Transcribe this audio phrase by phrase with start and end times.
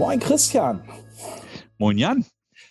[0.00, 0.80] Moin Christian.
[1.76, 2.24] Moin Jan.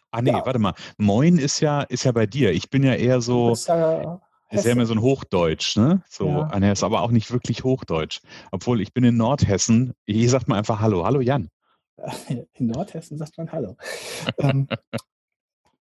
[0.10, 0.44] Ah nee, ja.
[0.44, 0.74] warte mal.
[0.98, 2.52] Moin ist ja, ist ja bei dir.
[2.54, 3.54] Ich bin ja eher so.
[3.68, 6.02] Ja ist ja immer so ein Hochdeutsch, ne?
[6.10, 6.50] So, ja.
[6.50, 8.22] er ist aber auch nicht wirklich Hochdeutsch.
[8.52, 9.94] Obwohl ich bin in Nordhessen.
[10.08, 11.06] Hier sagt man einfach Hallo.
[11.06, 11.52] Hallo Jan.
[12.54, 13.78] In Nordhessen sagt man Hallo.
[14.40, 14.68] ähm,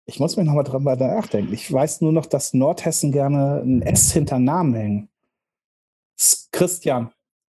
[0.03, 1.53] ich muss mir nochmal drüber nachdenken.
[1.53, 5.09] Ich weiß nur noch, dass Nordhessen gerne ein S hinter Namen hängen.
[6.51, 7.13] Christian.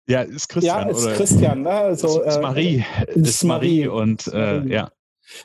[0.08, 0.88] Ja, ist Christian.
[0.88, 1.16] Ja, ist oder?
[1.16, 1.62] Christian.
[1.62, 1.70] Ne?
[1.70, 2.86] Also, ist, ist Marie.
[3.08, 3.86] Äh, ist, ist Marie.
[3.86, 4.92] Marie und äh, ja.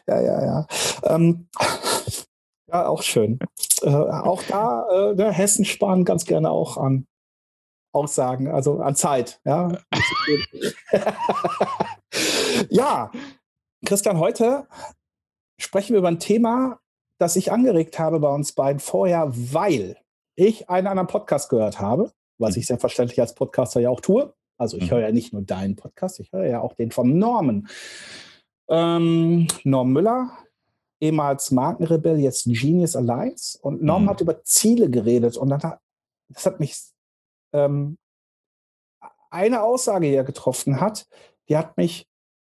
[0.07, 0.67] Ja, ja, ja.
[1.05, 1.49] Ähm,
[2.69, 3.39] ja, auch schön.
[3.83, 7.07] Äh, auch da, äh, ne, Hessen sparen ganz gerne auch an
[7.93, 9.41] Aussagen, also an Zeit.
[9.45, 9.79] Ja,
[12.69, 13.11] ja
[13.85, 14.67] Christian, heute
[15.61, 16.81] sprechen wir über ein Thema,
[17.19, 19.97] das ich angeregt habe bei uns beiden vorher, weil
[20.37, 24.35] ich einen anderen Podcast gehört habe, was ich selbstverständlich als Podcaster ja auch tue.
[24.57, 24.91] Also ich mhm.
[24.91, 27.69] höre ja nicht nur deinen Podcast, ich höre ja auch den von Norman.
[28.69, 30.31] Ähm, Norm Müller,
[31.01, 33.59] ehemals Markenrebell, jetzt Genius Alliance.
[33.61, 34.11] Und Norm mhm.
[34.11, 35.81] hat über Ziele geredet und dann hat,
[36.29, 36.77] das hat mich
[37.53, 37.99] ähm,
[39.31, 41.07] eine Aussage, die er getroffen hat,
[41.49, 42.09] die hat mich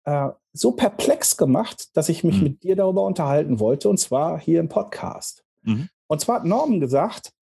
[0.04, 2.42] äh, so perplex gemacht, dass ich mich mhm.
[2.42, 5.44] mit dir darüber unterhalten wollte, und zwar hier im Podcast.
[5.62, 5.88] Mhm.
[6.06, 7.32] Und zwar hat Norman gesagt,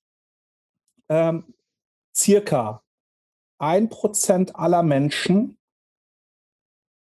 [1.08, 1.54] ähm,
[2.14, 2.82] circa
[3.58, 5.56] ein Prozent aller Menschen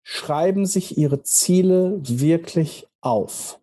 [0.02, 3.60] schreiben sich ihre Ziele wirklich auf.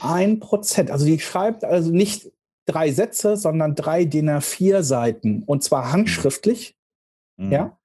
[0.00, 0.90] Ein Prozent.
[0.90, 2.32] Also die schreibt also nicht
[2.66, 6.76] drei Sätze, sondern drei DIN A4 Seiten und zwar handschriftlich.
[7.36, 7.52] Mhm.
[7.52, 7.78] Ja.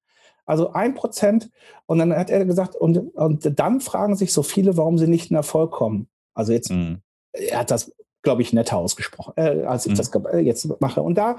[0.46, 1.50] Also ein Prozent.
[1.86, 5.32] Und dann hat er gesagt, und, und dann fragen sich so viele, warum sie nicht
[5.32, 6.08] in Erfolg kommen.
[6.34, 7.02] Also jetzt, mhm.
[7.32, 9.98] er hat das, glaube ich, netter ausgesprochen, äh, als ich mhm.
[9.98, 11.02] das äh, jetzt mache.
[11.02, 11.38] Und da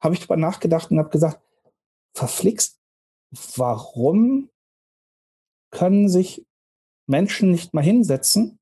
[0.00, 1.40] habe ich drüber nachgedacht und habe gesagt,
[2.14, 2.78] verflixt,
[3.56, 4.50] warum
[5.70, 6.44] können sich
[7.06, 8.58] Menschen nicht mal hinsetzen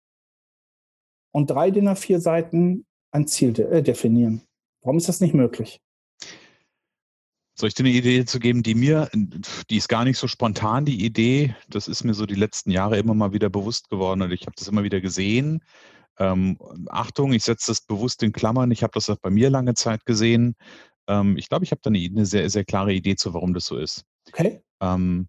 [1.33, 4.43] und drei DIN A4 Seiten ein Ziel de äh, definieren.
[4.83, 5.81] Warum ist das nicht möglich?
[7.55, 10.87] Soll ich dir eine Idee zu geben, die mir, die ist gar nicht so spontan,
[10.87, 14.33] die Idee, das ist mir so die letzten Jahre immer mal wieder bewusst geworden und
[14.33, 15.63] ich habe das immer wieder gesehen.
[16.19, 16.59] Ähm,
[16.89, 20.07] Achtung, ich setze das bewusst in Klammern, ich habe das auch bei mir lange Zeit
[20.07, 20.55] gesehen.
[21.11, 23.67] Ähm, ich glaube, ich habe da eine, eine, sehr, sehr klare Idee zu, warum das
[23.67, 24.05] so ist.
[24.29, 24.63] Okay.
[24.81, 25.29] Ähm,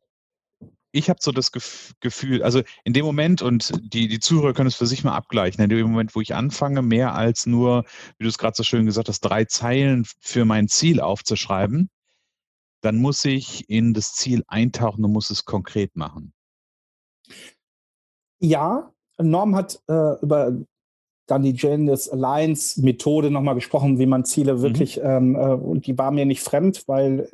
[0.94, 4.76] ich habe so das Gefühl, also in dem Moment, und die, die Zuhörer können es
[4.76, 7.86] für sich mal abgleichen, in dem Moment, wo ich anfange, mehr als nur,
[8.18, 11.90] wie du es gerade so schön gesagt hast, drei Zeilen für mein Ziel aufzuschreiben,
[12.82, 16.34] dann muss ich in das Ziel eintauchen und muss es konkret machen.
[18.40, 20.52] Ja, Norm hat äh, über
[21.28, 24.62] dann die Genius Alliance Methode nochmal gesprochen, wie man Ziele mhm.
[24.62, 25.04] wirklich, mhm.
[25.04, 27.30] ähm, äh, und die war mir nicht fremd, weil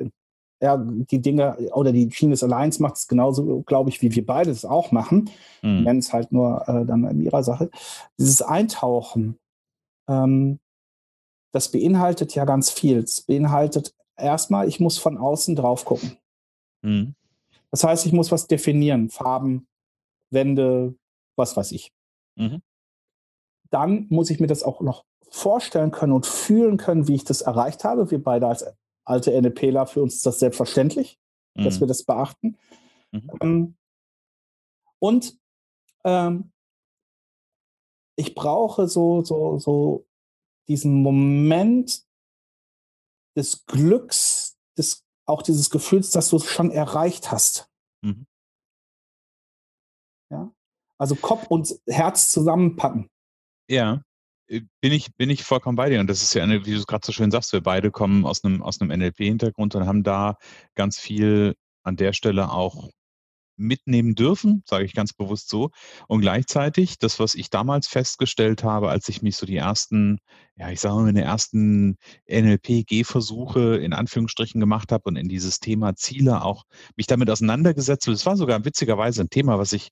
[0.60, 4.50] ja, die Dinge oder die Genius Alliance macht es genauso, glaube ich, wie wir beide
[4.50, 5.30] es auch machen.
[5.62, 5.82] Mhm.
[5.84, 7.70] Nennen es halt nur äh, dann in ihrer Sache.
[8.18, 9.38] Dieses Eintauchen,
[10.08, 10.58] ähm,
[11.52, 12.98] das beinhaltet ja ganz viel.
[12.98, 16.16] Es beinhaltet erstmal, ich muss von außen drauf gucken.
[16.82, 17.14] Mhm.
[17.70, 19.66] Das heißt, ich muss was definieren, Farben,
[20.30, 20.94] Wände,
[21.36, 21.92] was weiß ich.
[22.36, 22.62] Mhm.
[23.70, 27.42] Dann muss ich mir das auch noch vorstellen können und fühlen können, wie ich das
[27.42, 28.10] erreicht habe.
[28.10, 28.64] Wir beide als
[29.04, 31.18] alte NLPler, für uns ist das selbstverständlich,
[31.54, 31.64] mhm.
[31.64, 32.58] dass wir das beachten.
[33.10, 33.30] Mhm.
[33.40, 33.76] Ähm,
[34.98, 35.38] und
[36.04, 36.52] ähm,
[38.16, 40.06] ich brauche so, so, so
[40.66, 42.04] diesen Moment
[43.36, 47.70] des Glücks, des, auch dieses Gefühls, dass du es schon erreicht hast.
[48.02, 48.26] Mhm.
[50.30, 50.52] Ja?
[50.98, 53.08] Also Kopf und Herz zusammenpacken.
[53.68, 54.02] Ja.
[54.48, 56.00] Äh, bin ich, bin ich vollkommen bei dir.
[56.00, 58.24] Und das ist ja, eine, wie du es gerade so schön sagst, wir beide kommen
[58.24, 60.36] aus einem, aus einem NLP-Hintergrund und haben da
[60.74, 62.90] ganz viel an der Stelle auch
[63.58, 65.70] mitnehmen dürfen, sage ich ganz bewusst so.
[66.06, 70.18] Und gleichzeitig, das, was ich damals festgestellt habe, als ich mich so die ersten,
[70.56, 71.96] ja, ich sage mal, meine ersten
[72.30, 76.64] NLP-Gehversuche in Anführungsstrichen gemacht habe und in dieses Thema Ziele auch
[76.96, 78.14] mich damit auseinandergesetzt habe.
[78.14, 79.88] Das war sogar witzigerweise ein Thema, was ich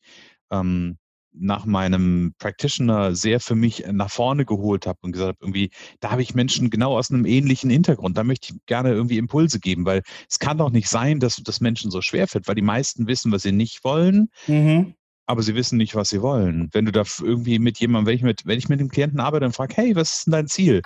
[0.50, 0.96] ähm,
[1.38, 6.10] nach meinem Practitioner sehr für mich nach vorne geholt habe und gesagt habe, irgendwie, da
[6.10, 8.16] habe ich Menschen genau aus einem ähnlichen Hintergrund.
[8.16, 11.60] Da möchte ich gerne irgendwie Impulse geben, weil es kann doch nicht sein, dass das
[11.60, 14.28] Menschen so schwer fällt, weil die meisten wissen, was sie nicht wollen.
[14.46, 14.94] Mhm.
[15.28, 16.68] aber sie wissen nicht, was sie wollen.
[16.72, 19.44] Wenn du da irgendwie mit jemandem, wenn ich mit, wenn ich mit dem Klienten arbeite
[19.44, 20.82] und frage, hey, was ist denn dein Ziel?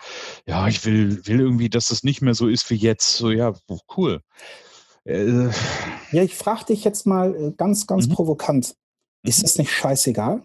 [0.46, 3.17] Ja, ich will, will irgendwie, dass das nicht mehr so ist wie jetzt.
[3.17, 3.53] So, ja,
[3.96, 4.23] cool.
[5.05, 5.49] Äh,
[6.12, 8.12] ja, ich frage dich jetzt mal äh, ganz, ganz mhm.
[8.12, 8.75] provokant.
[9.22, 9.62] Ist es mhm.
[9.62, 10.43] nicht scheißegal?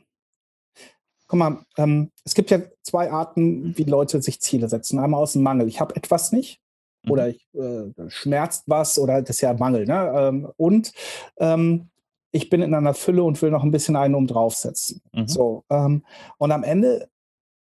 [1.27, 5.00] Guck mal, ähm, es gibt ja zwei Arten, wie Leute sich Ziele setzen.
[5.00, 5.68] Einmal aus dem Mangel.
[5.68, 6.62] Ich habe etwas nicht
[7.04, 7.12] mhm.
[7.12, 9.86] oder ich, äh, schmerzt was oder das ist ja Mangel.
[9.86, 10.13] Ne?
[10.16, 10.92] Ähm, und
[11.38, 11.89] ähm,
[12.31, 15.01] ich bin in einer Fülle und will noch ein bisschen einen um draufsetzen.
[15.13, 15.27] Mhm.
[15.27, 16.04] So, ähm,
[16.38, 17.10] und am Ende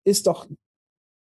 [0.05, 0.47] ist doch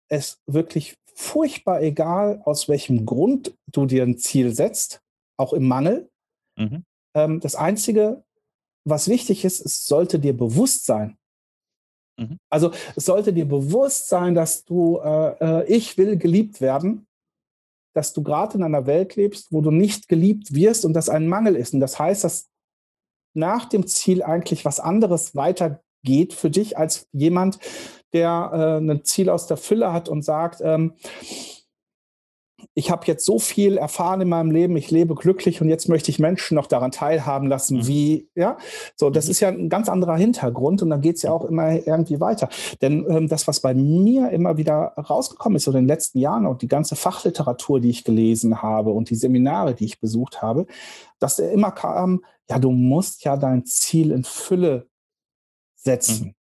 [0.09, 5.01] es wirklich furchtbar egal, aus welchem Grund du dir ein Ziel setzt,
[5.37, 6.09] auch im Mangel.
[6.57, 6.83] Mhm.
[7.15, 8.23] Ähm, das Einzige,
[8.89, 11.17] was wichtig ist, es sollte dir bewusst sein.
[12.17, 12.39] Mhm.
[12.49, 17.07] Also es sollte dir bewusst sein, dass du, äh, äh, ich will geliebt werden,
[17.93, 21.27] dass du gerade in einer Welt lebst, wo du nicht geliebt wirst und das ein
[21.27, 21.73] Mangel ist.
[21.73, 22.49] Und das heißt, dass
[23.33, 27.59] nach dem Ziel eigentlich was anderes weitergeht für dich als jemand,
[28.13, 30.93] der äh, ein Ziel aus der Fülle hat und sagt, ähm,
[32.77, 36.11] ich habe jetzt so viel erfahren in meinem Leben, ich lebe glücklich und jetzt möchte
[36.11, 37.87] ich Menschen noch daran teilhaben lassen, mhm.
[37.87, 38.59] wie, ja,
[38.95, 39.31] so, das mhm.
[39.31, 42.49] ist ja ein ganz anderer Hintergrund und dann geht es ja auch immer irgendwie weiter.
[42.83, 46.45] Denn ähm, das, was bei mir immer wieder rausgekommen ist, so in den letzten Jahren
[46.45, 50.67] und die ganze Fachliteratur, die ich gelesen habe und die Seminare, die ich besucht habe,
[51.17, 54.87] dass er immer kam, ja, du musst ja dein Ziel in Fülle
[55.73, 56.35] setzen.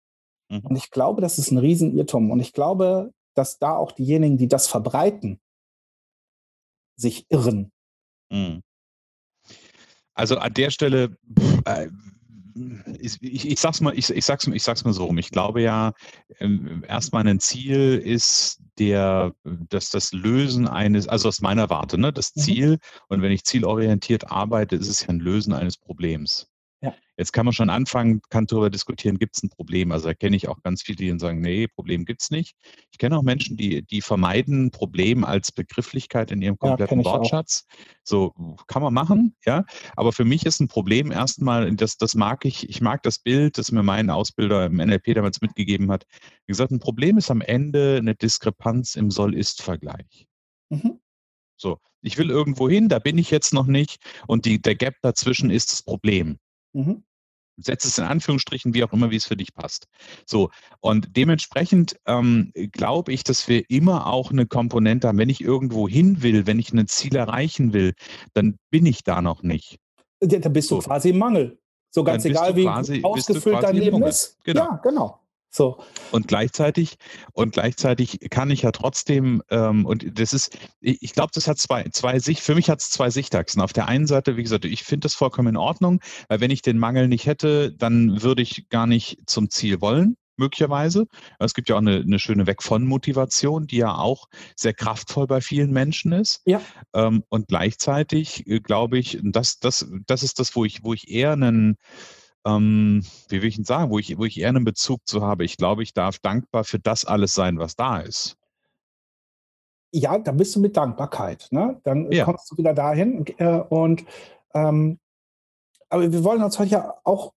[0.48, 0.56] Mhm.
[0.56, 0.66] mhm.
[0.66, 2.30] Und ich glaube, das ist ein Riesenirrtum.
[2.30, 5.41] Und ich glaube, dass da auch diejenigen, die das verbreiten,
[7.02, 7.70] sich irren.
[8.30, 8.62] Mhm.
[10.14, 11.16] Also an der Stelle,
[11.64, 11.88] äh,
[12.98, 15.18] ich, ich, ich, sag's mal, ich, ich, sag's, ich sag's mal so rum.
[15.18, 15.92] Ich glaube ja,
[16.38, 22.12] ähm, erstmal ein Ziel ist der, dass das Lösen eines, also aus meiner Warte, ne,
[22.12, 22.40] das mhm.
[22.40, 22.78] Ziel,
[23.08, 26.51] und wenn ich zielorientiert arbeite, ist es ja ein Lösen eines Problems.
[27.22, 29.92] Jetzt kann man schon anfangen, kann darüber diskutieren, gibt es ein Problem?
[29.92, 32.56] Also da kenne ich auch ganz viele, die sagen, nee, Problem gibt es nicht.
[32.90, 37.64] Ich kenne auch Menschen, die, die vermeiden Problem als Begrifflichkeit in ihrem kompletten Wortschatz.
[37.68, 37.76] Auch.
[38.02, 39.64] So kann man machen, ja.
[39.94, 43.56] Aber für mich ist ein Problem erstmal, das, das mag ich, ich mag das Bild,
[43.56, 46.04] das mir mein Ausbilder im NLP damals mitgegeben hat.
[46.46, 50.26] Wie gesagt, ein Problem ist am Ende eine Diskrepanz im Soll-Ist-Vergleich.
[50.70, 50.98] Mhm.
[51.56, 54.96] So, ich will irgendwo hin, da bin ich jetzt noch nicht und die, der Gap
[55.02, 56.40] dazwischen ist das Problem.
[56.72, 57.04] Mhm.
[57.56, 59.86] Setz es in Anführungsstrichen, wie auch immer, wie es für dich passt.
[60.26, 60.50] So,
[60.80, 65.88] und dementsprechend ähm, glaube ich, dass wir immer auch eine Komponente haben, wenn ich irgendwo
[65.88, 67.94] hin will, wenn ich ein Ziel erreichen will,
[68.34, 69.78] dann bin ich da noch nicht.
[70.22, 70.88] Ja, dann bist du so.
[70.88, 71.58] quasi im Mangel.
[71.90, 74.38] So ganz egal, wie quasi, ausgefüllt dein Leben ist.
[74.44, 74.62] Genau.
[74.62, 75.21] Ja, genau.
[75.54, 75.84] So.
[76.10, 76.96] Und gleichzeitig,
[77.34, 81.84] und gleichzeitig kann ich ja trotzdem, ähm, und das ist, ich, glaube, das hat zwei,
[81.90, 83.60] zwei Sicht, für mich hat es zwei Sichtachsen.
[83.60, 86.62] Auf der einen Seite, wie gesagt, ich finde das vollkommen in Ordnung, weil wenn ich
[86.62, 91.06] den Mangel nicht hätte, dann würde ich gar nicht zum Ziel wollen möglicherweise.
[91.38, 95.26] Es gibt ja auch eine, eine, schöne Weg von Motivation, die ja auch sehr kraftvoll
[95.26, 96.40] bei vielen Menschen ist.
[96.46, 96.62] Ja.
[96.94, 101.10] Ähm, und gleichzeitig äh, glaube ich, das, das, das ist das, wo ich, wo ich
[101.10, 101.76] eher einen,
[102.46, 105.44] ähm, wie will ich denn sagen, wo ich, wo ich eher einen Bezug zu habe.
[105.44, 108.36] Ich glaube, ich darf dankbar für das alles sein, was da ist.
[109.94, 111.48] Ja, da bist du mit Dankbarkeit.
[111.50, 111.80] Ne?
[111.84, 112.24] Dann ja.
[112.24, 113.26] kommst du wieder dahin.
[113.38, 114.04] Äh, und
[114.54, 114.98] ähm,
[115.90, 117.34] aber wir wollen uns heute ja auch,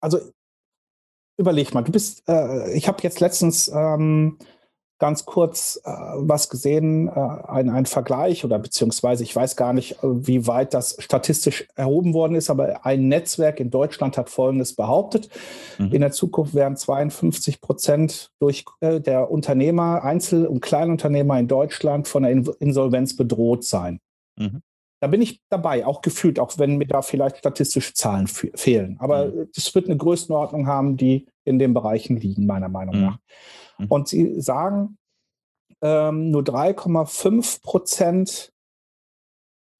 [0.00, 0.20] also
[1.36, 4.38] überleg mal, du bist, äh, ich habe jetzt letztens ähm,
[4.98, 10.02] ganz kurz äh, was gesehen, äh, ein, ein Vergleich oder beziehungsweise ich weiß gar nicht,
[10.02, 14.74] äh, wie weit das statistisch erhoben worden ist, aber ein Netzwerk in Deutschland hat Folgendes
[14.74, 15.28] behauptet.
[15.78, 15.92] Mhm.
[15.92, 22.08] In der Zukunft werden 52 Prozent durch äh, der Unternehmer, Einzel- und Kleinunternehmer in Deutschland
[22.08, 24.00] von der Insolvenz bedroht sein.
[24.36, 24.62] Mhm.
[25.00, 28.96] Da bin ich dabei, auch gefühlt, auch wenn mir da vielleicht statistische Zahlen fehlen.
[28.98, 29.48] Aber mhm.
[29.54, 33.02] es wird eine Größenordnung haben, die in den Bereichen liegen, meiner Meinung mhm.
[33.02, 33.18] nach.
[33.78, 33.86] Mhm.
[33.88, 34.98] Und sie sagen,
[35.82, 38.52] ähm, nur 3,5 Prozent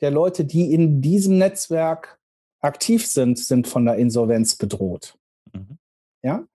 [0.00, 2.18] der Leute, die in diesem Netzwerk
[2.60, 5.16] aktiv sind, sind von der Insolvenz bedroht.
[5.52, 5.78] Mhm.
[6.22, 6.46] Ja.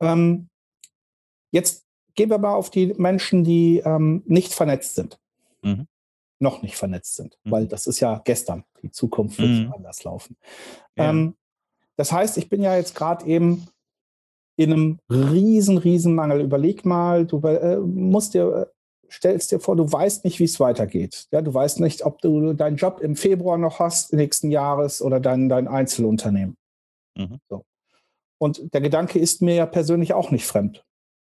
[0.00, 0.48] Ähm,
[1.50, 1.84] jetzt
[2.14, 5.18] gehen wir mal auf die Menschen, die ähm, nicht vernetzt sind.
[5.62, 5.86] Mhm.
[6.38, 7.50] Noch nicht vernetzt sind, mhm.
[7.50, 8.64] weil das ist ja gestern.
[8.82, 9.72] Die Zukunft wird mhm.
[9.72, 10.36] anders laufen.
[10.96, 11.10] Ja.
[11.10, 11.36] Ähm,
[11.96, 13.66] das heißt, ich bin ja jetzt gerade eben
[14.60, 16.42] in einem riesen, riesen Mangel.
[16.42, 18.66] Überleg mal, du äh, musst dir, äh,
[19.10, 21.28] stellst dir vor, du weißt nicht, wie es weitergeht.
[21.32, 25.18] Ja, du weißt nicht, ob du deinen Job im Februar noch hast, nächsten Jahres oder
[25.18, 26.56] dein, dein Einzelunternehmen.
[27.16, 27.38] Mhm.
[27.48, 27.64] So.
[28.38, 30.84] Und der Gedanke ist mir ja persönlich auch nicht fremd.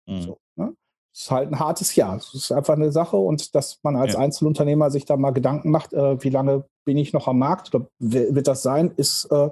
[0.06, 0.20] Mhm.
[0.20, 0.74] So, ne?
[1.14, 2.16] Es ist halt ein hartes Jahr.
[2.16, 4.18] Es ist einfach eine Sache und dass man als ja.
[4.18, 7.86] Einzelunternehmer sich da mal Gedanken macht, äh, wie lange bin ich noch am Markt oder
[7.98, 9.48] wird das sein, ist äh,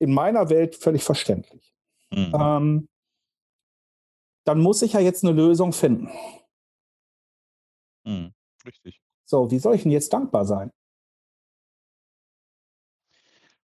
[0.00, 1.72] in meiner Welt völlig verständlich.
[2.12, 2.32] Mhm.
[2.34, 2.88] Ähm,
[4.44, 6.08] dann muss ich ja jetzt eine Lösung finden.
[8.04, 8.32] Mhm.
[8.66, 9.00] Richtig.
[9.26, 10.70] So, wie soll ich denn jetzt dankbar sein?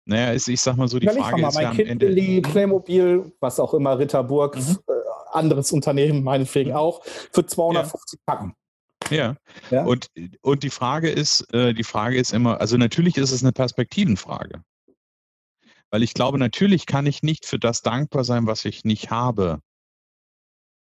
[0.05, 1.89] Naja, ist, ich sag mal so, die Überleg Frage mal, ist mein ja am Kind
[1.89, 2.07] Ende.
[2.07, 4.79] Willi, Playmobil, was auch immer, Ritterburg, Mhm.
[4.87, 4.91] äh,
[5.31, 6.75] anderes Unternehmen meinetwegen Mhm.
[6.75, 8.55] auch, für 250 Packen.
[9.11, 9.35] Ja.
[9.69, 9.85] Ja?
[9.85, 10.07] Und,
[10.41, 14.63] und die Frage ist, äh, die Frage ist immer, also natürlich ist es eine Perspektivenfrage.
[15.91, 19.61] Weil ich glaube, natürlich kann ich nicht für das dankbar sein, was ich nicht habe.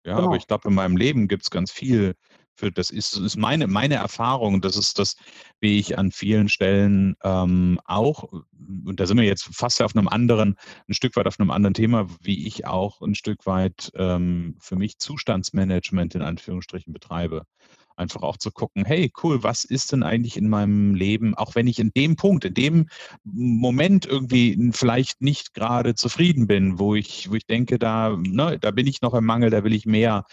[0.05, 0.29] Ja, Genau.
[0.29, 2.15] aber ich glaube, in meinem Leben gibt es ganz viel,
[2.59, 5.17] für das ist, ist meine, meine Erfahrung, das ist das,
[5.61, 10.09] wie ich an vielen Stellen ähm, auch, und da sind wir jetzt fast auf einem
[10.09, 10.57] anderen,
[10.89, 14.75] ein Stück weit auf einem anderen Thema, wie ich auch ein Stück weit ähm, für
[14.75, 17.45] mich Zustandsmanagement in Anführungsstrichen betreibe.
[17.99, 21.67] Einfach auch zu gucken, hey, cool, was ist denn eigentlich in meinem Leben, auch wenn
[21.67, 22.89] ich in dem Punkt, in dem
[23.25, 28.71] Moment irgendwie vielleicht nicht gerade zufrieden bin, wo ich, wo ich denke, da, ne, da
[28.71, 30.25] bin ich noch im Mangel, da will ich mehr.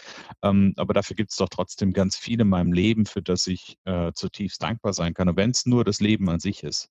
[0.42, 3.76] Ähm, aber dafür gibt es doch trotzdem ganz viel in meinem Leben, für das ich
[3.84, 5.28] äh, zutiefst dankbar sein kann.
[5.28, 6.88] Und wenn es nur das Leben an sich ist.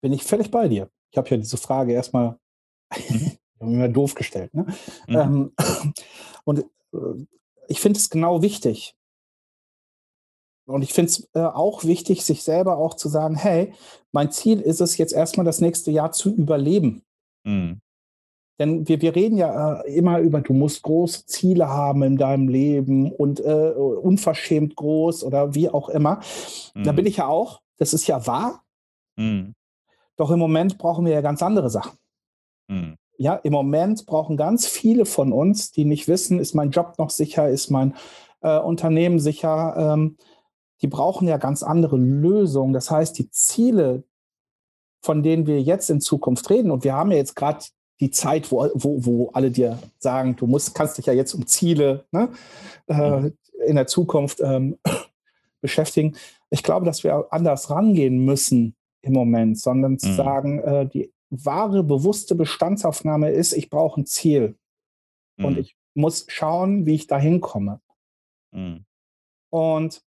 [0.00, 0.90] Bin ich völlig bei dir.
[1.10, 2.38] Ich habe ja diese Frage erstmal
[3.08, 3.32] Mhm.
[3.60, 4.52] immer doof gestellt.
[4.54, 4.66] Ne?
[5.06, 5.16] Mhm.
[5.16, 5.52] Ähm,
[6.44, 7.26] und äh,
[7.68, 8.94] ich finde es genau wichtig.
[10.68, 13.72] Und ich finde es äh, auch wichtig, sich selber auch zu sagen, hey,
[14.12, 17.02] mein Ziel ist es jetzt erstmal das nächste Jahr zu überleben.
[17.44, 17.80] Mhm.
[18.60, 22.48] Denn wir, wir reden ja äh, immer über, du musst große Ziele haben in deinem
[22.48, 26.20] Leben und äh, unverschämt groß oder wie auch immer.
[26.74, 26.96] Da Mhm.
[26.96, 28.62] bin ich ja auch, das ist ja wahr,
[29.16, 29.54] Mhm.
[30.16, 31.98] doch im Moment brauchen wir ja ganz andere Sachen.
[32.68, 32.96] Mhm.
[33.16, 37.10] Ja, im Moment brauchen ganz viele von uns, die nicht wissen, ist mein Job noch
[37.10, 37.94] sicher, ist mein
[38.42, 40.16] äh, Unternehmen sicher, ähm,
[40.80, 42.72] die brauchen ja ganz andere Lösungen.
[42.72, 44.04] Das heißt, die Ziele,
[45.02, 47.64] von denen wir jetzt in Zukunft reden, und wir haben ja jetzt gerade
[48.00, 51.46] die Zeit, wo, wo, wo alle dir sagen, du musst, kannst dich ja jetzt um
[51.46, 52.28] Ziele ne,
[52.86, 53.30] äh,
[53.66, 54.78] in der Zukunft ähm,
[55.60, 56.16] beschäftigen.
[56.50, 60.14] Ich glaube, dass wir anders rangehen müssen im Moment, sondern zu Mhm.
[60.14, 64.56] sagen, äh, die wahre, bewusste Bestandsaufnahme ist, ich brauche ein Ziel
[65.38, 65.58] und Mhm.
[65.58, 67.80] ich muss schauen, wie ich da hinkomme.
[68.52, 68.84] Mhm.
[69.50, 70.02] Und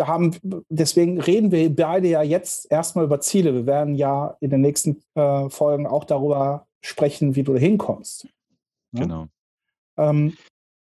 [0.00, 0.34] da haben,
[0.68, 3.54] deswegen reden wir beide ja jetzt erstmal über Ziele.
[3.54, 8.26] Wir werden ja in den nächsten äh, Folgen auch darüber sprechen, wie du da hinkommst.
[8.92, 9.02] Ja?
[9.02, 9.28] Genau.
[9.98, 10.36] Ähm,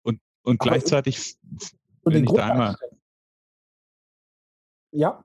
[0.03, 1.35] Und, und gleichzeitig,
[2.03, 2.75] und wenn ich da einmal.
[4.91, 5.23] Ja,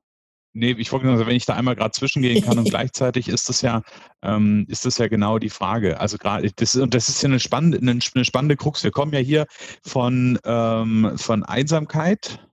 [0.57, 3.49] Nee, ich wollte nur sagen, wenn ich da einmal gerade zwischengehen kann und gleichzeitig ist
[3.49, 3.83] das ja,
[4.23, 5.99] ähm, ist das ja genau die Frage.
[5.99, 8.85] Also gerade, das, und das ist ja eine spannende, eine, eine spannende Krux.
[8.85, 9.47] Wir kommen ja hier
[9.83, 12.44] von, ähm, von Einsamkeit,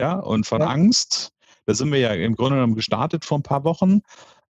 [0.00, 0.68] ja, und von Ja.
[0.68, 1.30] Angst.
[1.66, 4.00] Da sind wir ja im Grunde genommen gestartet vor ein paar Wochen.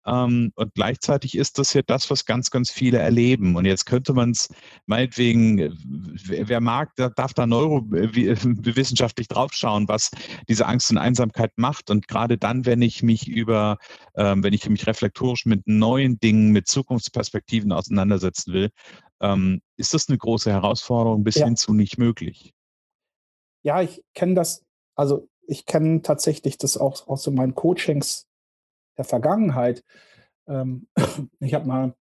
[0.07, 3.57] Ähm, und gleichzeitig ist das ja das, was ganz, ganz viele erleben.
[3.57, 4.49] Und jetzt könnte man es
[4.87, 5.71] meinetwegen, äh,
[6.26, 10.11] wer, wer mag, der darf da neurowissenschaftlich draufschauen, was
[10.49, 11.90] diese Angst und Einsamkeit macht.
[11.90, 13.76] Und gerade dann, wenn ich mich über,
[14.16, 18.71] ähm, wenn ich mich reflektorisch mit neuen Dingen, mit Zukunftsperspektiven auseinandersetzen will,
[19.21, 21.45] ähm, ist das eine große Herausforderung bis Ja.
[21.47, 22.54] hin zu nicht möglich.
[23.62, 24.64] ja, ich kenne das,
[24.95, 28.28] also ich kenne tatsächlich das auch aus so meinen Coachings
[28.97, 29.85] der Vergangenheit.
[30.47, 30.87] Ähm,
[31.40, 31.95] ich habe mal,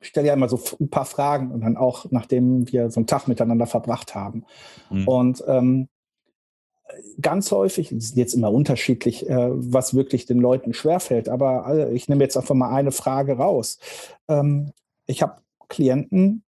[0.00, 3.06] ich stelle ja immer so ein paar Fragen und dann auch, nachdem wir so einen
[3.06, 4.44] Tag miteinander verbracht haben.
[4.90, 5.08] Mhm.
[5.08, 5.88] Und ähm,
[7.20, 12.08] ganz häufig, ist jetzt immer unterschiedlich, äh, was wirklich den Leuten schwerfällt, aber äh, ich
[12.08, 13.78] nehme jetzt einfach mal eine Frage raus.
[14.28, 14.72] Ähm,
[15.06, 16.44] ich habe Klienten,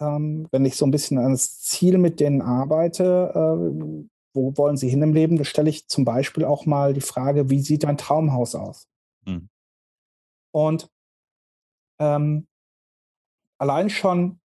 [0.00, 4.76] ähm, wenn ich so ein bisschen an das Ziel mit denen arbeite, äh, wo wollen
[4.76, 7.84] sie hin im Leben, da stelle ich zum Beispiel auch mal die Frage, wie sieht
[7.84, 8.88] dein Traumhaus aus?
[9.26, 9.48] Mhm.
[10.52, 10.90] Und
[12.00, 12.46] ähm,
[13.58, 14.40] allein schon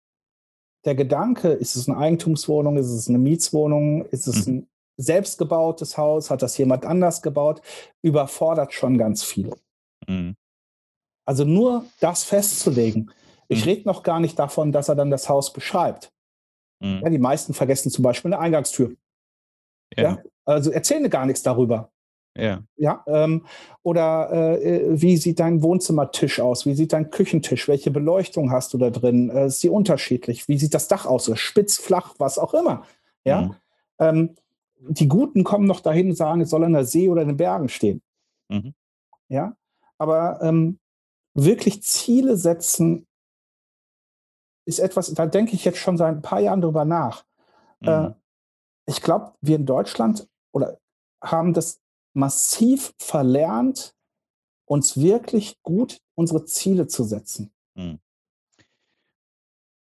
[0.85, 4.53] der Gedanke, ist es eine Eigentumswohnung, ist es eine Mietswohnung, ist es Mhm.
[4.53, 7.61] ein selbstgebautes Haus, hat das jemand anders gebaut,
[8.03, 9.57] überfordert schon ganz viele.
[10.07, 10.35] Mhm.
[11.27, 13.11] Also nur das festzulegen.
[13.47, 13.69] Ich Mhm.
[13.69, 16.11] rede noch gar nicht davon, dass er dann das Haus beschreibt.
[16.81, 17.01] Mhm.
[17.03, 18.95] Ja, die meisten vergessen zum Beispiel eine Eingangstür.
[19.95, 20.03] Ja.
[20.03, 21.91] Ja, Also erzählen gar nichts darüber.
[22.35, 22.63] ja.
[22.77, 23.45] Ja, ähm,
[23.83, 26.65] oder äh, wie sieht dein Wohnzimmertisch aus?
[26.65, 27.67] Wie sieht dein Küchentisch?
[27.67, 29.29] Welche Beleuchtung hast du da drin?
[29.29, 30.47] Äh, ist die unterschiedlich?
[30.47, 31.31] Wie sieht das Dach aus?
[31.39, 32.83] Spitz, flach, was auch immer.
[33.23, 33.55] Ja, Mhm.
[33.99, 34.35] ähm,
[34.87, 37.37] die Guten kommen noch dahin und sagen, es soll an der See oder in den
[37.37, 38.01] Bergen stehen.
[38.49, 38.73] Mhm.
[39.29, 39.55] Ja,
[39.97, 40.77] aber ähm,
[41.33, 43.07] wirklich Ziele setzen
[44.65, 47.23] ist etwas, da denke ich jetzt schon seit ein paar Jahren drüber nach.
[47.81, 48.15] Äh, Mhm.
[48.85, 50.79] Ich glaube, wir in Deutschland oder
[51.23, 51.79] haben das
[52.13, 53.93] massiv verlernt,
[54.65, 57.51] uns wirklich gut unsere Ziele zu setzen.
[57.75, 57.99] Mhm.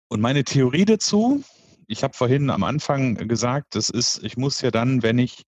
[0.09, 1.43] Und meine Theorie dazu,
[1.87, 5.43] ich habe vorhin am Anfang gesagt, das ist, ich muss ja dann, wenn ich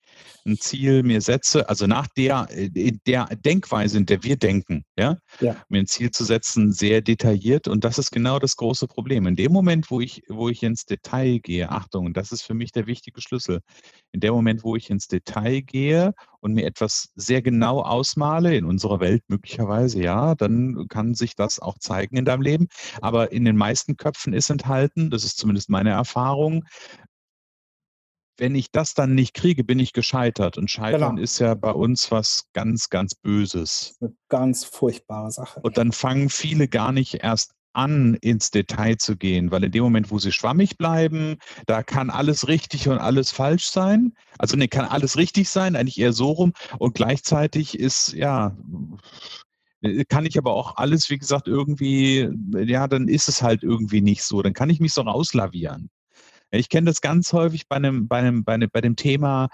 [0.46, 5.18] ein Ziel mir setze, also nach der, in der Denkweise, in der wir denken, ja,
[5.42, 7.68] ja, mir ein Ziel zu setzen, sehr detailliert.
[7.68, 9.28] Und das ist genau das große Problem.
[9.28, 12.72] In dem Moment, wo ich, wo ich ins Detail gehe, Achtung, das ist für mich
[12.72, 13.60] der wichtige Schlüssel.
[14.14, 18.66] In dem Moment, wo ich ins Detail gehe und mir etwas sehr genau ausmale, in
[18.66, 22.68] unserer Welt möglicherweise, ja, dann kann sich das auch zeigen in deinem Leben.
[23.02, 26.64] Aber in den meisten Köpfen ist enthalten, das ist zumindest meine Erfahrung,
[28.40, 30.58] wenn ich das dann nicht kriege, bin ich gescheitert.
[30.58, 31.22] Und Scheitern genau.
[31.22, 33.98] ist ja bei uns was ganz, ganz Böses.
[34.00, 35.60] Eine ganz furchtbare Sache.
[35.60, 39.84] Und dann fangen viele gar nicht erst an, ins Detail zu gehen, weil in dem
[39.84, 44.14] Moment, wo sie schwammig bleiben, da kann alles richtig und alles falsch sein.
[44.38, 46.54] Also ne, kann alles richtig sein, eigentlich eher so rum.
[46.78, 48.56] Und gleichzeitig ist, ja,
[50.10, 54.24] kann ich aber auch alles, wie gesagt, irgendwie, ja, dann ist es halt irgendwie nicht
[54.24, 54.42] so.
[54.42, 55.90] Dann kann ich mich so rauslavieren.
[56.52, 59.50] Ich kenne das ganz häufig bei einem, bei einem, bei einem, bei dem Thema,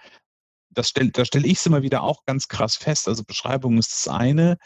[0.71, 3.07] das stell, da stelle ich es immer wieder auch ganz krass fest.
[3.07, 4.57] Also Beschreibung ist das eine,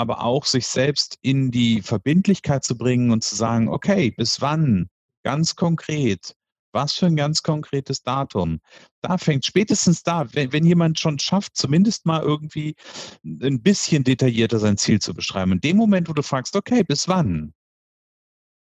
[0.00, 4.88] aber auch sich selbst in die Verbindlichkeit zu bringen und zu sagen, okay, bis wann?
[5.22, 6.34] Ganz konkret.
[6.72, 8.60] Was für ein ganz konkretes Datum?
[9.02, 12.76] Da fängt spätestens da, wenn, wenn jemand schon schafft, zumindest mal irgendwie
[13.24, 15.52] ein bisschen detaillierter sein Ziel zu beschreiben.
[15.52, 17.52] In dem Moment, wo du fragst, okay, bis wann?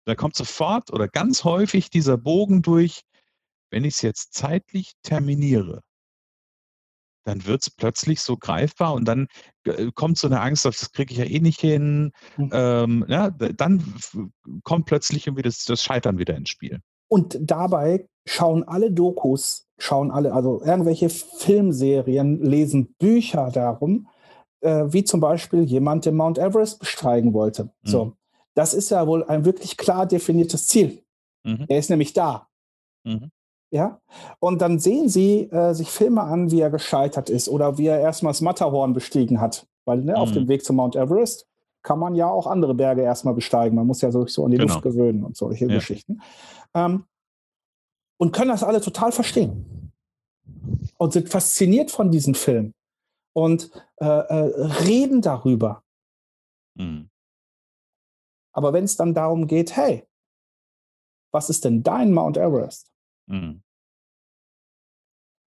[0.06, 3.02] Da kommt sofort oder ganz häufig dieser Bogen durch,
[3.70, 5.84] wenn ich es jetzt zeitlich terminiere,
[7.28, 9.28] dann wird es plötzlich so greifbar und dann
[9.66, 12.12] äh, kommt so eine Angst auf, das kriege ich ja eh nicht hin.
[12.38, 12.50] Mhm.
[12.54, 13.84] Ähm, ja, dann
[14.64, 16.80] kommt plötzlich irgendwie das, das Scheitern wieder ins Spiel.
[17.10, 24.08] Und dabei schauen alle Dokus, schauen alle, also irgendwelche Filmserien, lesen Bücher darum,
[24.62, 27.66] äh, wie zum Beispiel jemand den Mount Everest besteigen wollte.
[27.66, 27.70] Mhm.
[27.84, 28.14] So,
[28.56, 31.04] das ist ja wohl ein wirklich klar definiertes Ziel.
[31.44, 31.66] Mhm.
[31.68, 32.48] Er ist nämlich da.
[33.04, 33.32] Mhm.
[33.70, 34.00] Ja,
[34.40, 38.00] und dann sehen sie äh, sich Filme an, wie er gescheitert ist oder wie er
[38.00, 39.68] erstmal das Matterhorn bestiegen hat.
[39.84, 40.18] Weil ne, mhm.
[40.18, 41.48] auf dem Weg zum Mount Everest
[41.84, 43.76] kann man ja auch andere Berge erstmal besteigen.
[43.76, 44.74] Man muss ja so, so an die genau.
[44.74, 45.76] Luft gewöhnen und solche ja.
[45.76, 46.22] Geschichten.
[46.74, 47.06] Ähm,
[48.18, 49.92] und können das alle total verstehen.
[50.98, 52.74] Und sind fasziniert von diesen Filmen
[53.34, 55.84] und äh, äh, reden darüber.
[56.76, 57.10] Mhm.
[58.54, 60.08] Aber wenn es dann darum geht, hey,
[61.32, 62.92] was ist denn dein Mount Everest?
[63.28, 63.62] Mhm.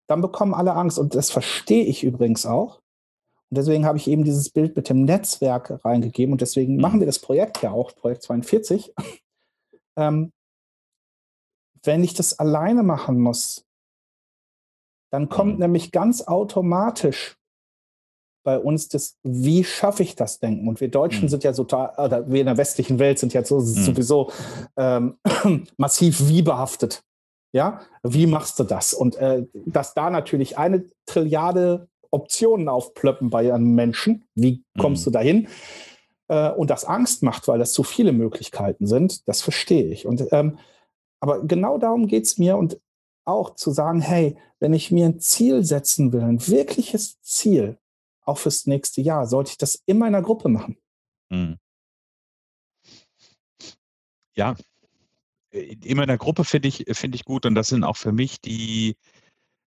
[0.08, 2.80] Dann bekommen alle Angst und das verstehe ich übrigens auch.
[3.50, 6.80] Und deswegen habe ich eben dieses Bild mit dem Netzwerk reingegeben und deswegen mhm.
[6.80, 8.92] machen wir das Projekt ja auch, Projekt 42.
[9.96, 10.32] ähm,
[11.84, 13.64] wenn ich das alleine machen muss,
[15.12, 15.60] dann kommt mhm.
[15.60, 17.36] nämlich ganz automatisch
[18.44, 20.68] bei uns das, wie schaffe ich das Denken?
[20.68, 21.28] Und wir Deutschen mhm.
[21.28, 23.64] sind ja so, oder wir in der westlichen Welt sind ja so, mhm.
[23.64, 24.30] sowieso
[24.76, 25.18] ähm,
[25.76, 27.02] massiv wie behaftet.
[27.56, 28.92] Ja, wie machst du das?
[28.92, 35.04] Und äh, dass da natürlich eine Trilliarde Optionen aufplöppen bei einem Menschen, wie kommst mhm.
[35.04, 35.48] du dahin?
[36.28, 40.06] Äh, und das Angst macht, weil das zu viele Möglichkeiten sind, das verstehe ich.
[40.06, 40.58] Und, ähm,
[41.20, 42.78] aber genau darum geht es mir und
[43.24, 47.78] auch zu sagen, hey, wenn ich mir ein Ziel setzen will, ein wirkliches Ziel,
[48.20, 50.76] auch fürs nächste Jahr, sollte ich das immer in der Gruppe machen.
[51.30, 51.56] Mhm.
[54.36, 54.56] Ja,
[55.56, 58.40] immer in der Gruppe finde ich, find ich gut und das sind auch für mich
[58.40, 58.96] die,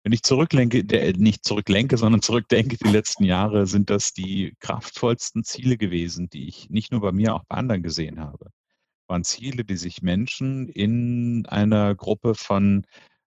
[0.04, 5.43] wenn ich zurücklenke, der, nicht zurücklenke, sondern zurückdenke, die letzten Jahre sind das die kraftvollsten
[5.43, 8.50] Ziele gewesen, die ich nicht nur bei mir, auch bei anderen gesehen habe.
[9.08, 12.86] Waren Ziele, die sich Menschen in einer Gruppe von,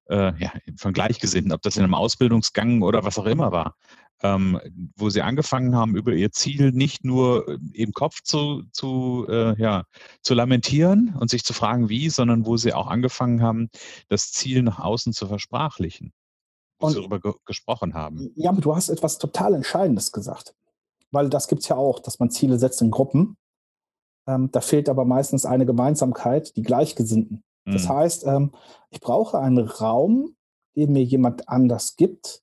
[0.08, 3.76] äh, ja, von Gleichgesinnten, ob das in einem Ausbildungsgang oder was auch immer war,
[4.22, 4.60] ähm,
[4.96, 9.60] wo sie angefangen haben, über ihr Ziel nicht nur äh, im Kopf zu, zu, äh,
[9.60, 9.84] ja,
[10.22, 13.68] zu lamentieren und sich zu fragen, wie, sondern wo sie auch angefangen haben,
[14.08, 16.12] das Ziel nach außen zu versprachlichen,
[16.80, 18.30] wo und, sie darüber ge gesprochen haben.
[18.34, 20.54] Ja, aber du hast etwas total Entscheidendes gesagt,
[21.12, 23.36] weil das gibt es ja auch, dass man Ziele setzt in Gruppen.
[24.26, 27.42] Ähm, da fehlt aber meistens eine Gemeinsamkeit, die Gleichgesinnten.
[27.64, 27.88] Das mhm.
[27.88, 28.52] heißt, ähm,
[28.90, 30.36] ich brauche einen Raum,
[30.76, 32.42] den mir jemand anders gibt,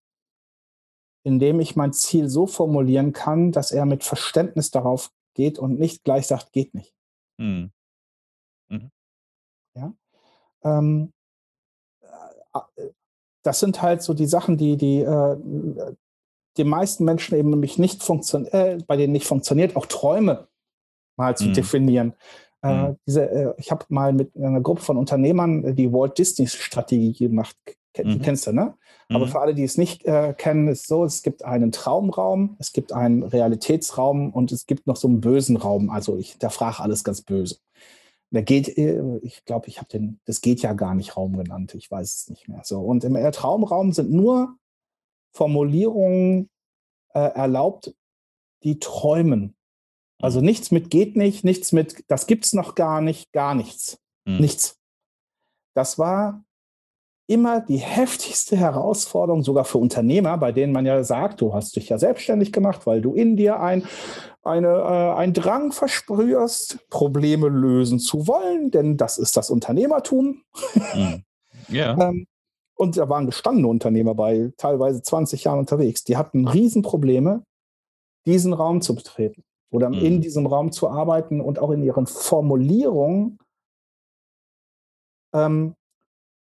[1.25, 6.03] indem ich mein Ziel so formulieren kann, dass er mit Verständnis darauf geht und nicht
[6.03, 6.93] gleich sagt, geht nicht.
[7.37, 7.71] Mhm.
[8.69, 8.91] Mhm.
[9.75, 9.93] Ja.
[10.63, 11.11] Ähm,
[12.01, 12.91] äh, äh,
[13.43, 15.95] das sind halt so die Sachen, die die äh,
[16.57, 20.47] die meisten Menschen eben nämlich nicht funktionieren, äh, bei denen nicht funktioniert, auch Träume
[21.17, 21.53] mal zu mhm.
[21.53, 22.13] definieren.
[22.61, 22.97] Äh, mhm.
[23.05, 27.57] diese, äh, ich habe mal mit einer Gruppe von Unternehmern die Walt Disney Strategie gemacht.
[27.93, 28.21] Ken, mhm.
[28.21, 28.75] Kennst du, ne?
[29.09, 29.15] Mhm.
[29.15, 32.55] Aber für alle, die es nicht äh, kennen, ist es so, es gibt einen Traumraum,
[32.59, 35.89] es gibt einen Realitätsraum und es gibt noch so einen bösen Raum.
[35.89, 37.57] Also ich hinterfrage alles ganz böse.
[38.31, 41.75] Der geht, äh, ich glaube, ich habe den, das geht ja gar nicht Raum genannt,
[41.75, 42.61] ich weiß es nicht mehr.
[42.63, 42.81] So.
[42.81, 44.57] Und im Traumraum sind nur
[45.33, 46.49] Formulierungen
[47.13, 47.93] äh, erlaubt,
[48.63, 49.55] die träumen.
[50.21, 50.45] Also mhm.
[50.45, 53.99] nichts mit geht nicht, nichts mit das gibt's noch gar nicht, gar nichts.
[54.25, 54.37] Mhm.
[54.37, 54.79] Nichts.
[55.75, 56.44] Das war
[57.27, 61.89] immer die heftigste Herausforderung, sogar für Unternehmer, bei denen man ja sagt, du hast dich
[61.89, 63.83] ja selbstständig gemacht, weil du in dir ein,
[64.43, 70.43] eine, äh, einen Drang versprühst, Probleme lösen zu wollen, denn das ist das Unternehmertum.
[70.93, 71.23] Mhm.
[71.69, 71.97] Ja.
[72.09, 72.27] ähm,
[72.75, 76.03] und da waren gestandene Unternehmer bei, teilweise 20 Jahren unterwegs.
[76.03, 77.43] Die hatten Riesenprobleme,
[78.25, 79.95] diesen Raum zu betreten oder mhm.
[79.95, 83.39] in diesem Raum zu arbeiten und auch in ihren Formulierungen
[85.33, 85.75] ähm,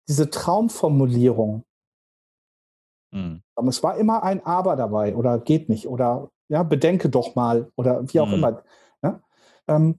[0.08, 1.64] diese Traumformulierung.
[3.12, 3.42] Mhm.
[3.68, 8.02] Es war immer ein Aber dabei oder geht nicht oder ja, bedenke doch mal oder
[8.12, 8.34] wie auch mhm.
[8.34, 8.62] immer.
[9.02, 9.20] Ja?
[9.68, 9.98] Ähm,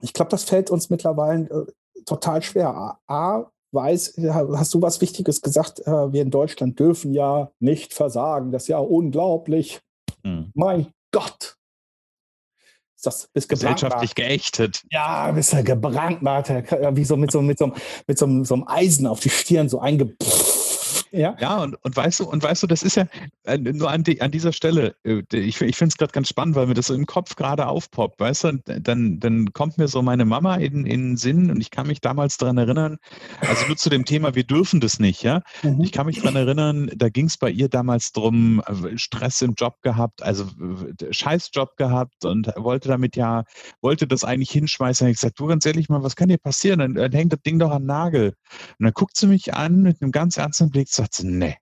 [0.00, 2.68] ich glaube, das fällt uns mittlerweile äh, total schwer.
[2.68, 5.80] A, A, weiß, hast du was Wichtiges gesagt?
[5.80, 8.52] Äh, wir in Deutschland dürfen ja nicht versagen.
[8.52, 9.80] Das ist ja unglaublich.
[10.22, 10.50] Mhm.
[10.54, 11.56] Mein Gott.
[12.96, 14.82] Ist das, bist Gesellschaftlich geächtet.
[14.90, 17.72] Ja, bist du gebrandmarkt, wie so mit so, mit so,
[18.06, 20.55] mit so, so einem Eisen auf die Stirn so eingepfft
[21.10, 23.06] ja, ja und, und weißt du, und weißt du, das ist ja
[23.44, 26.56] äh, nur an, die, an dieser Stelle, äh, ich, ich finde es gerade ganz spannend,
[26.56, 30.02] weil mir das so im Kopf gerade aufpoppt, weißt du, dann, dann kommt mir so
[30.02, 32.98] meine Mama in, in den Sinn und ich kann mich damals daran erinnern,
[33.40, 35.42] also nur zu dem Thema, wir dürfen das nicht, ja.
[35.62, 35.80] Mhm.
[35.80, 39.54] Ich kann mich daran erinnern, da ging es bei ihr damals drum, äh, Stress im
[39.54, 40.46] Job gehabt, also
[41.10, 43.44] Scheißjob gehabt und wollte damit ja,
[43.80, 45.06] wollte das eigentlich hinschmeißen.
[45.06, 46.80] Und ich gesagt, du ganz ehrlich mal, was kann dir passieren?
[46.80, 48.34] Dann, dann hängt das Ding doch am Nagel.
[48.78, 51.56] Und dann guckt sie mich an mit einem ganz ernsten Blick, sagt sie, nee,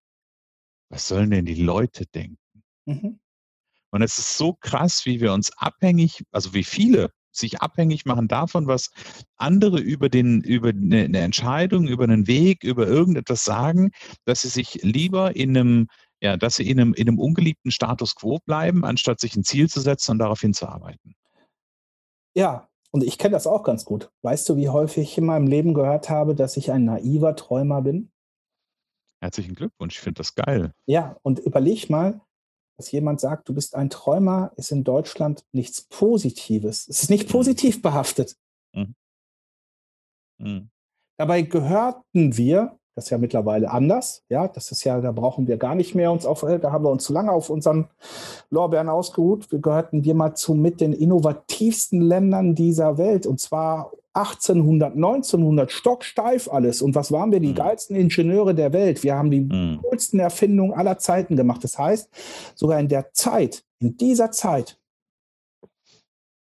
[0.89, 2.39] was sollen denn die Leute denken?
[2.87, 3.21] Mhm.
[3.91, 8.29] Und es ist so krass, wie wir uns abhängig, also wie viele sich abhängig machen
[8.29, 8.91] davon, was
[9.37, 13.91] andere über, den, über eine, eine Entscheidung, über einen Weg, über irgendetwas sagen,
[14.25, 15.89] dass sie sich lieber in einem,
[16.21, 19.69] ja, dass sie in einem, in einem ungeliebten Status quo bleiben, anstatt sich ein Ziel
[19.69, 21.15] zu setzen und darauf hinzuarbeiten.
[22.35, 24.11] Ja, und ich kenne das auch ganz gut.
[24.23, 27.83] Weißt du, wie häufig ich in meinem Leben gehört habe, dass ich ein naiver Träumer
[27.83, 28.11] bin?
[29.25, 30.75] Herzlichen Glückwunsch, ich finde das geil.
[30.85, 32.21] Ja, und überleg mal,
[32.77, 36.87] dass jemand sagt, du bist ein Träumer, ist in Deutschland nichts Positives.
[36.89, 37.33] Es ist nicht mhm.
[37.33, 38.37] positiv behaftet.
[38.75, 38.95] Mhm.
[40.37, 40.71] Mhm.
[41.19, 45.57] Dabei gehörten wir, das ist ja mittlerweile anders, ja, das ist ja, da brauchen wir
[45.57, 47.89] gar nicht mehr uns auf, da haben wir uns zu lange auf unseren
[48.51, 49.51] Lorbeeren ausgeruht.
[49.51, 56.49] Wir gehörten mal zu mit den innovativsten Ländern dieser Welt und zwar 1800, 1900, stocksteif
[56.49, 56.83] alles.
[56.83, 57.41] Und was waren wir?
[57.41, 57.57] Die mhm.
[57.57, 59.03] geilsten Ingenieure der Welt.
[59.03, 59.81] Wir haben die mhm.
[59.83, 61.65] coolsten Erfindungen aller Zeiten gemacht.
[61.65, 62.09] Das heißt,
[62.55, 64.79] sogar in der Zeit, in dieser Zeit,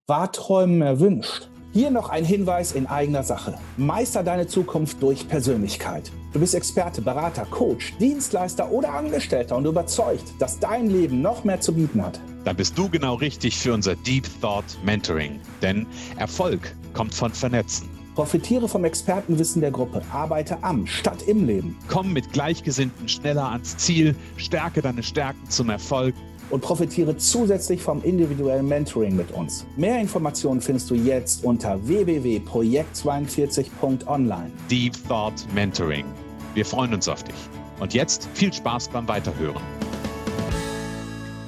[0.08, 1.51] war Träumen erwünscht.
[1.74, 3.58] Hier noch ein Hinweis in eigener Sache.
[3.78, 6.12] Meister deine Zukunft durch Persönlichkeit.
[6.34, 11.62] Du bist Experte, Berater, Coach, Dienstleister oder Angestellter und überzeugt, dass dein Leben noch mehr
[11.62, 12.20] zu bieten hat.
[12.44, 15.40] Dann bist du genau richtig für unser Deep Thought Mentoring.
[15.62, 17.88] Denn Erfolg kommt von Vernetzen.
[18.16, 20.02] Profitiere vom Expertenwissen der Gruppe.
[20.12, 21.78] Arbeite am statt im Leben.
[21.88, 24.14] Komm mit Gleichgesinnten schneller ans Ziel.
[24.36, 26.16] Stärke deine Stärken zum Erfolg
[26.52, 29.66] und profitiere zusätzlich vom individuellen Mentoring mit uns.
[29.78, 34.52] Mehr Informationen findest du jetzt unter www.projekt42.online.
[34.70, 36.06] Deep Thought Mentoring.
[36.54, 37.36] Wir freuen uns auf dich.
[37.80, 39.62] Und jetzt viel Spaß beim Weiterhören.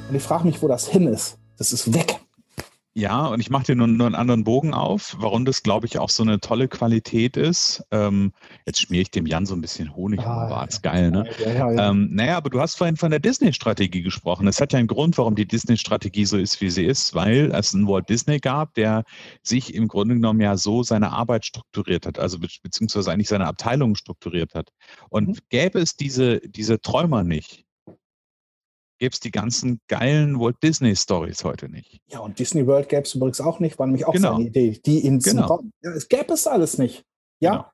[0.10, 1.38] Und ich frage mich, wo das hin ist.
[1.58, 2.23] Das ist weg.
[2.96, 5.98] Ja, und ich mache dir nur, nur einen anderen Bogen auf, warum das, glaube ich,
[5.98, 7.84] auch so eine tolle Qualität ist.
[7.90, 8.34] Ähm,
[8.68, 11.28] jetzt schmiere ich dem Jan so ein bisschen Honig ah, war es geil, ne?
[11.40, 11.90] Ja, ja, ja.
[11.90, 14.48] Ähm, naja, aber du hast vorhin von der Disney-Strategie gesprochen.
[14.48, 17.74] Es hat ja einen Grund, warum die Disney-Strategie so ist, wie sie ist, weil es
[17.74, 19.06] einen Walt Disney gab, der
[19.42, 23.48] sich im Grunde genommen ja so seine Arbeit strukturiert hat, also be beziehungsweise eigentlich seine
[23.48, 24.70] Abteilung strukturiert hat.
[25.10, 25.38] Und mhm.
[25.50, 27.63] gäbe es diese, diese Träumer nicht,
[29.04, 32.00] gäbe es die ganzen geilen Walt Disney Stories heute nicht.
[32.08, 34.38] Ja, und Disney World gäbe es übrigens auch nicht, war nämlich auch genau.
[34.38, 34.80] seine Idee.
[34.86, 35.62] Die ins genau.
[35.82, 37.04] ja, es gäbe es alles nicht.
[37.42, 37.52] Ja.
[37.52, 37.66] Genau.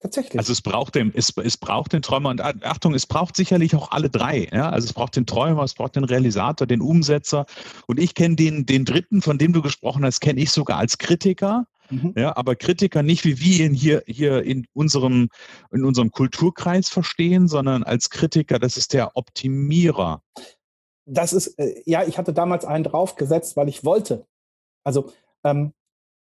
[0.00, 0.38] Tatsächlich.
[0.38, 3.90] Also es braucht den, es, es braucht den Träumer und Achtung, es braucht sicherlich auch
[3.90, 4.48] alle drei.
[4.50, 4.70] Ja?
[4.70, 7.44] Also es braucht den Träumer, es braucht den Realisator, den Umsetzer.
[7.86, 10.96] Und ich kenne den, den dritten, von dem du gesprochen hast, kenne ich sogar als
[10.96, 11.66] Kritiker.
[11.90, 12.14] Mhm.
[12.16, 15.28] Ja, aber Kritiker nicht wie wir ihn hier, hier in, unserem,
[15.72, 20.22] in unserem Kulturkreis verstehen, sondern als Kritiker, das ist der Optimierer.
[21.06, 24.26] Das ist, äh, ja, ich hatte damals einen draufgesetzt, weil ich wollte.
[24.84, 25.12] Also,
[25.44, 25.72] ähm,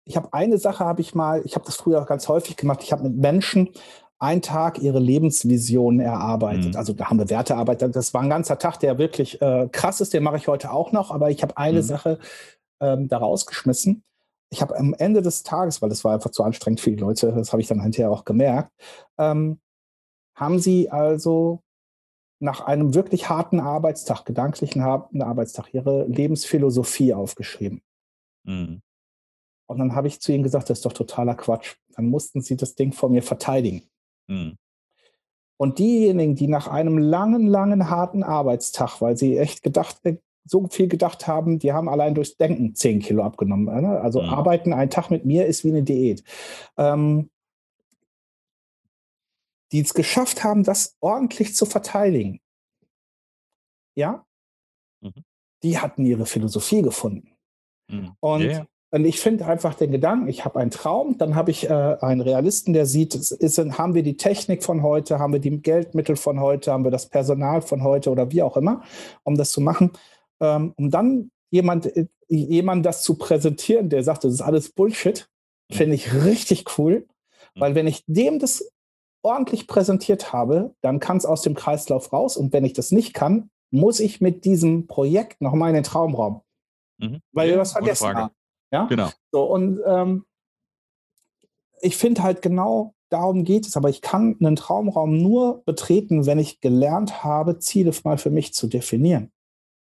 [0.04, 2.92] ich habe eine Sache, habe ich mal, ich habe das früher ganz häufig gemacht, ich
[2.92, 3.70] habe mit Menschen
[4.18, 6.72] einen Tag ihre Lebensvision erarbeitet.
[6.72, 6.76] Mhm.
[6.76, 7.82] Also da haben wir Wertearbeit.
[7.94, 10.14] Das war ein ganzer Tag, der wirklich äh, krass ist.
[10.14, 11.10] Den mache ich heute auch noch.
[11.10, 11.82] Aber ich habe eine Mhm.
[11.82, 12.18] Sache
[12.80, 14.04] ähm, da rausgeschmissen.
[14.50, 17.32] Ich habe am Ende des Tages, weil das war einfach zu anstrengend für die Leute,
[17.32, 18.70] das habe ich dann hinterher auch gemerkt,
[19.18, 19.60] ähm,
[20.36, 21.62] haben sie also
[22.38, 27.82] nach einem wirklich harten Arbeitstag, gedanklichen harten Arbeitstag, ihre Lebensphilosophie aufgeschrieben.
[28.44, 28.82] Mhm.
[29.68, 31.76] Und dann habe ich zu ihnen gesagt, das ist doch totaler Quatsch.
[31.96, 33.82] Dann mussten sie das Ding vor mir verteidigen.
[34.28, 34.56] Mhm.
[35.58, 40.66] Und diejenigen, die nach einem langen, langen, harten Arbeitstag, weil sie echt gedacht, äh, so
[40.68, 43.66] viel gedacht haben, die haben allein durchs Denken 10 Kilo abgenommen.
[43.82, 44.00] ne?
[44.00, 44.28] Also Mhm.
[44.28, 46.22] arbeiten einen Tag mit mir ist wie eine Diät.
[46.76, 47.30] Ähm,
[49.72, 52.40] die es geschafft haben, das ordentlich zu verteidigen.
[53.96, 54.24] Ja?
[55.00, 55.24] Mhm.
[55.62, 57.32] Die hatten ihre Philosophie gefunden.
[57.90, 58.12] Mhm.
[58.20, 58.66] Und, Ja, ja.
[58.92, 62.20] und ich finde einfach den Gedanken, ich habe einen Traum, dann habe ich äh, einen
[62.20, 66.16] Realisten, der sieht, es ist, haben wir die Technik von heute, haben wir die Geldmittel
[66.16, 68.82] von heute, haben wir das Personal von heute oder wie auch immer,
[69.24, 69.90] um das zu machen,
[70.40, 75.28] ähm, um dann jemand, äh, jemand das zu präsentieren, der sagt, das ist alles Bullshit,
[75.70, 77.06] finde ich richtig cool,
[77.54, 78.70] weil wenn ich dem das
[79.22, 83.14] ordentlich präsentiert habe, dann kann es aus dem Kreislauf raus und wenn ich das nicht
[83.14, 86.42] kann, muss ich mit diesem Projekt nochmal in den Traumraum,
[86.98, 87.20] Mhm.
[87.32, 88.34] weil Ja, wir was vergessen haben.
[88.72, 88.86] Ja?
[88.86, 89.10] Genau.
[89.32, 90.24] So, und ähm,
[91.80, 96.38] ich finde halt genau darum geht es, aber ich kann einen Traumraum nur betreten, wenn
[96.38, 99.30] ich gelernt habe, Ziele mal für mich zu definieren.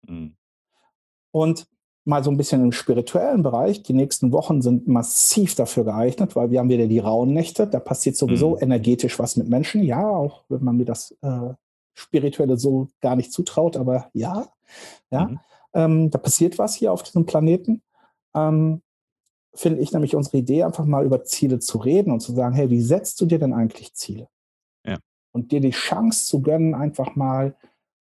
[0.05, 0.35] Mhm.
[1.31, 1.67] Und
[2.05, 6.51] mal so ein bisschen im spirituellen Bereich, die nächsten Wochen sind massiv dafür geeignet, weil
[6.51, 8.61] wir haben wieder die rauen Nächte, da passiert sowieso Mhm.
[8.63, 11.53] energetisch was mit Menschen, ja, auch wenn man mir das äh,
[11.95, 14.47] Spirituelle so gar nicht zutraut, aber ja,
[15.11, 15.39] ja, Mhm.
[15.73, 17.81] ähm, da passiert was hier auf diesem Planeten.
[18.33, 18.81] Ähm,
[19.53, 22.69] finde ich nämlich unsere Idee, einfach mal über Ziele zu reden und zu sagen, hey,
[22.69, 24.29] wie setzt du dir denn eigentlich Ziele?
[24.85, 24.97] Ja.
[25.33, 27.55] Und dir die Chance zu gönnen, einfach mal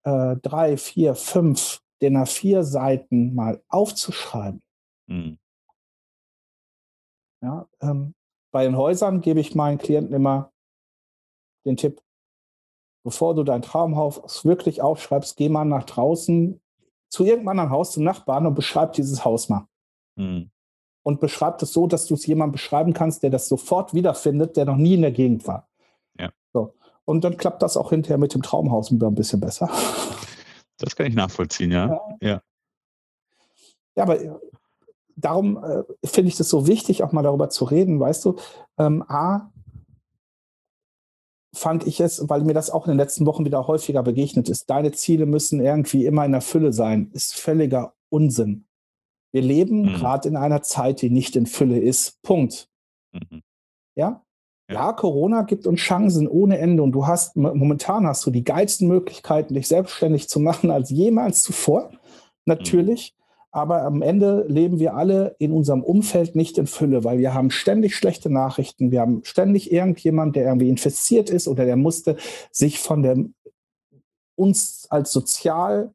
[0.08, 4.62] äh, drei, vier, fünf DIN A4 Seiten mal aufzuschreiben.
[5.08, 5.38] Mhm.
[7.43, 8.13] Ja, ähm,
[8.52, 10.54] bei den Häusern gebe ich meinen Klienten immer
[11.65, 12.02] den Tipp,
[13.04, 16.62] bevor du dein Traumhaus wirklich aufschreibst, geh mal nach draußen
[17.10, 19.67] zu irgendeinem anderen Haus, zum Nachbarn und beschreib dieses Haus mal.
[20.15, 20.50] Mhm.
[21.04, 24.65] und beschreibt es so, dass du es jemandem beschreiben kannst, der das sofort wiederfindet, der
[24.65, 25.70] noch nie in der Gegend war.
[27.08, 27.13] Ja.
[27.13, 29.70] Und dann klappt das auch hinterher mit dem Traumhaus wieder ein bisschen besser.
[30.78, 32.00] Das kann ich nachvollziehen, ja.
[32.22, 32.41] Ja.
[33.96, 34.32] Ja, aber äh,
[35.15, 38.36] darum äh, finde ich das so wichtig, auch mal darüber zu reden, weißt du.
[38.78, 39.52] Ähm, A,
[41.56, 44.70] fand ich es, weil mir das auch in den letzten Wochen wieder häufiger begegnet ist.
[44.70, 47.10] Deine Ziele müssen irgendwie immer in der Fülle sein.
[47.13, 48.67] Ist völliger Unsinn.
[49.34, 49.93] Wir leben Mhm.
[49.96, 52.22] gerade in einer Zeit, die nicht in Fülle ist.
[52.22, 52.70] Punkt.
[53.13, 53.41] Mhm.
[53.96, 54.24] Ja?
[54.69, 54.91] Ja.
[54.93, 59.53] Corona gibt uns Chancen ohne Ende und du hast momentan hast du die geilsten Möglichkeiten,
[59.53, 61.91] dich selbstständig zu machen als jemals zuvor.
[62.45, 63.13] Natürlich.
[63.51, 67.49] Aber am Ende leben wir alle in unserem Umfeld nicht in Fülle, weil wir haben
[67.49, 68.91] ständig schlechte Nachrichten.
[68.91, 72.17] Wir haben ständig irgendjemand, der irgendwie infiziert ist oder der musste
[72.51, 73.17] sich von der
[74.36, 75.93] uns als sozial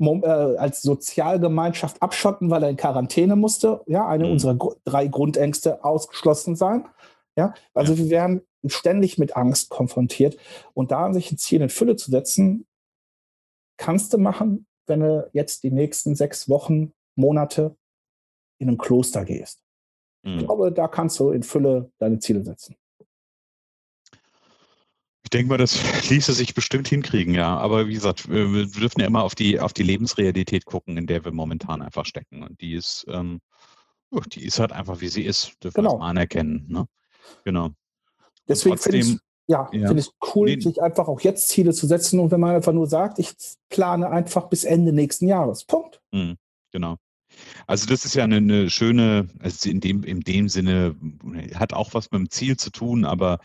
[0.00, 3.82] äh, als Sozialgemeinschaft abschotten, weil er in Quarantäne musste.
[3.86, 4.32] Ja, eine Mhm.
[4.32, 6.84] unserer drei Grundängste ausgeschlossen sein.
[7.36, 10.36] Ja, also wir werden ständig mit Angst konfrontiert.
[10.74, 12.66] Und da sich ein Ziel in Fülle zu setzen,
[13.76, 17.76] kannst du machen, wenn du jetzt die nächsten sechs Wochen, Monate
[18.58, 19.62] in ein Kloster gehst.
[20.22, 20.38] Ich Mhm.
[20.40, 22.76] glaube, da kannst du in Fülle deine Ziele setzen.
[25.22, 27.56] Ich denke mal, das ließe sich bestimmt hinkriegen, ja.
[27.56, 31.24] Aber wie gesagt, wir dürfen ja immer auf die, auf die Lebensrealität gucken, in der
[31.24, 32.42] wir momentan einfach stecken.
[32.42, 33.40] Und die ist, ähm,
[34.10, 35.98] ja, die ist halt einfach, wie sie ist, dürfen wir Genau.
[36.00, 36.66] anerkennen.
[36.68, 36.86] Ne?
[37.44, 37.70] Genau.
[38.48, 39.88] Deswegen finde ich ja, ja.
[39.88, 40.60] finde ich cool, Nee.
[40.60, 43.34] sich einfach auch jetzt Ziele zu setzen und wenn man einfach nur sagt, ich
[43.68, 45.64] plane einfach bis Ende nächsten Jahres.
[45.64, 46.00] Punkt.
[46.12, 46.36] Mhm,
[46.70, 46.96] genau.
[47.66, 50.96] Also das ist ja eine, eine schöne, also in dem, in dem Sinne,
[51.54, 53.38] hat auch was mit dem Ziel zu tun, aber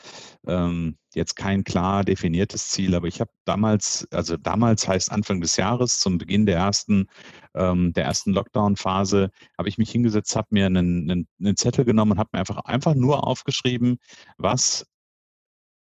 [0.47, 2.95] ähm, jetzt kein klar definiertes Ziel.
[2.95, 7.07] Aber ich habe damals, also damals heißt Anfang des Jahres, zum Beginn der ersten,
[7.53, 12.19] ähm, ersten Lockdown-Phase, habe ich mich hingesetzt, habe mir einen, einen, einen Zettel genommen und
[12.19, 13.99] habe mir einfach, einfach nur aufgeschrieben,
[14.37, 14.85] was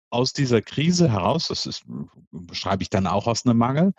[0.09, 1.83] aus dieser Krise heraus, das ist,
[2.31, 3.93] beschreibe ich dann auch aus einem Mangel,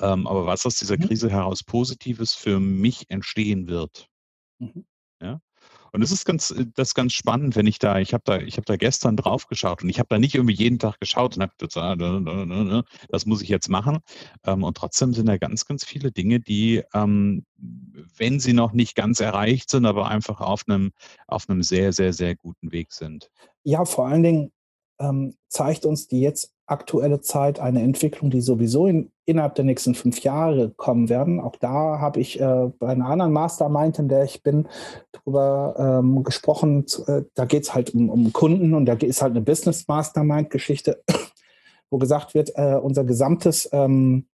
[0.00, 1.06] ähm, aber was aus dieser Mhm.
[1.06, 4.08] Krise heraus Positives für mich entstehen wird.
[4.58, 4.84] Mhm.
[5.20, 5.40] Ja.
[5.92, 8.38] Und es ist ganz, äh, das ist ganz spannend, wenn ich da, ich habe da,
[8.38, 11.36] ich habe da gestern drauf geschaut und ich habe da nicht irgendwie jeden Tag geschaut
[11.36, 13.98] und habe gesagt, ah, da, da, da, das muss ich jetzt machen.
[14.44, 18.94] Ähm, und trotzdem sind da ganz, ganz viele Dinge, die, ähm, wenn sie noch nicht
[18.94, 20.92] ganz erreicht sind, aber einfach auf einem,
[21.26, 23.30] auf einem sehr, sehr, sehr guten Weg sind.
[23.64, 24.52] Ja, vor allen Dingen,
[25.00, 29.94] ähm, zeigt uns die jetzt aktuelle Zeit eine Entwicklung, die sowieso in, innerhalb der nächsten
[29.94, 31.40] fünf Jahre kommen werden.
[31.40, 34.68] Auch da habe ich äh, bei einer anderen Mastermind, in der ich bin,
[35.12, 36.86] darüber ähm, gesprochen.
[37.06, 41.02] Äh, da geht es halt um, um, Kunden und da ist halt eine Business Mastermind-Geschichte,
[41.90, 44.26] wo gesagt wird, äh, unser gesamtes ähm,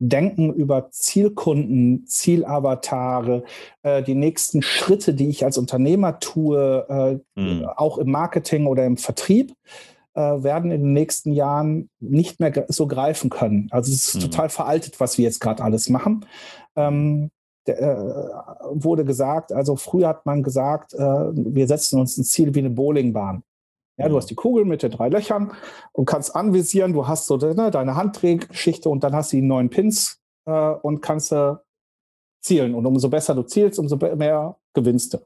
[0.00, 3.44] Denken über Zielkunden, Zielavatare,
[3.82, 7.66] äh, die nächsten Schritte, die ich als Unternehmer tue, äh, mhm.
[7.76, 9.54] auch im Marketing oder im Vertrieb,
[10.20, 13.68] werden in den nächsten Jahren nicht mehr so greifen können.
[13.70, 14.20] Also es ist mhm.
[14.20, 16.24] total veraltet, was wir jetzt gerade alles machen.
[16.76, 17.30] Ähm,
[17.66, 18.28] der, äh,
[18.70, 22.70] wurde gesagt, also früher hat man gesagt, äh, wir setzen uns ein Ziel wie eine
[22.70, 23.42] Bowlingbahn.
[23.96, 25.52] Ja, du hast die Kugel mit den drei Löchern
[25.92, 29.70] und kannst anvisieren, du hast so ne, deine Handdrehgeschichte und dann hast du die neuen
[29.70, 31.54] Pins äh, und kannst äh,
[32.42, 32.74] zielen.
[32.74, 35.18] Und umso besser du zielst, umso mehr gewinnst du.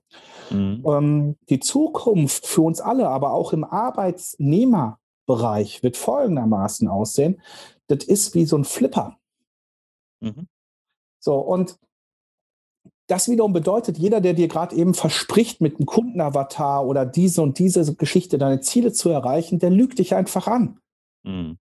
[0.51, 0.85] Mhm.
[0.87, 7.41] Ähm, die Zukunft für uns alle, aber auch im Arbeitnehmerbereich wird folgendermaßen aussehen.
[7.87, 9.17] Das ist wie so ein Flipper.
[10.21, 10.49] Mhm.
[11.21, 11.79] So, und
[13.09, 17.59] das wiederum bedeutet, jeder, der dir gerade eben verspricht, mit einem Kundenavatar oder diese und
[17.59, 20.79] diese Geschichte deine Ziele zu erreichen, der lügt dich einfach an.
[21.23, 21.59] Mhm.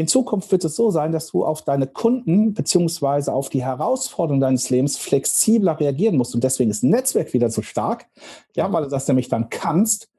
[0.00, 4.40] In Zukunft wird es so sein, dass du auf deine Kunden beziehungsweise auf die Herausforderungen
[4.40, 6.34] deines Lebens flexibler reagieren musst.
[6.34, 8.08] Und deswegen ist ein Netzwerk wieder so stark,
[8.56, 10.10] ja, weil du das nämlich dann kannst.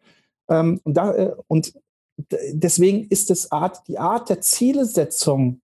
[0.48, 1.74] Ähm, und, da, äh, und
[2.30, 5.62] deswegen ist es Art, die Art der Zielesetzung,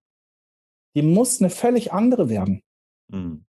[0.96, 2.64] die muss eine völlig andere werden.
[3.12, 3.44] Mhm.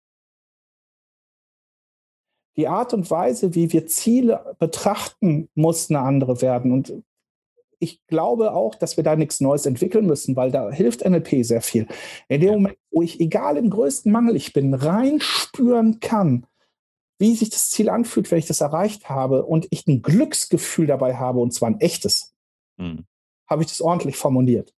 [2.58, 6.72] Die Art und Weise, wie wir Ziele betrachten, muss eine andere werden.
[6.72, 6.92] Und
[7.78, 11.62] ich glaube auch, dass wir da nichts Neues entwickeln müssen, weil da hilft NLP sehr
[11.62, 11.86] viel.
[12.28, 16.46] In dem Moment, wo ich, egal im größten Mangel ich bin, reinspüren kann,
[17.18, 21.16] wie sich das Ziel anfühlt, wenn ich das erreicht habe und ich ein Glücksgefühl dabei
[21.16, 22.34] habe, und zwar ein echtes,
[22.76, 23.06] mhm.
[23.48, 24.74] habe ich das ordentlich formuliert.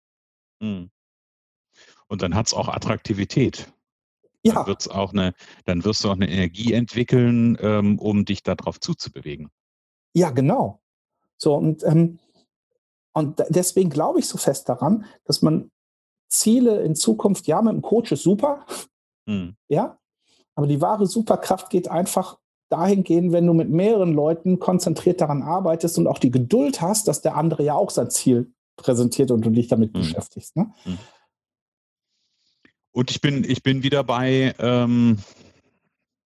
[0.60, 0.90] Mhm.
[2.08, 3.72] Und dann hat es auch Attraktivität.
[4.44, 4.54] Ja.
[4.54, 5.34] Dann, wird's auch eine,
[5.66, 9.50] dann wirst du auch eine Energie entwickeln, ähm, um dich darauf zuzubewegen.
[10.14, 10.82] Ja, genau.
[11.38, 12.20] So, und ähm,
[13.14, 15.72] und deswegen glaube ich so fest daran, dass man
[16.30, 18.66] Ziele in Zukunft, ja, mit dem Coach ist super,
[19.26, 19.56] mhm.
[19.68, 19.98] ja,
[20.56, 22.38] aber die wahre Superkraft geht einfach
[22.70, 27.08] dahin gehen, wenn du mit mehreren Leuten konzentriert daran arbeitest und auch die Geduld hast,
[27.08, 30.00] dass der andere ja auch sein Ziel präsentiert und du dich damit mhm.
[30.00, 30.56] beschäftigst.
[30.56, 30.72] Ne?
[30.86, 30.98] Mhm.
[32.92, 35.20] Und ich bin, ich bin wieder bei, ähm,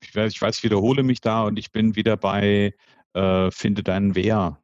[0.01, 2.73] ich, weiß, ich weiß, wiederhole mich da und ich bin wieder bei,
[3.13, 4.62] äh, finde deinen Wer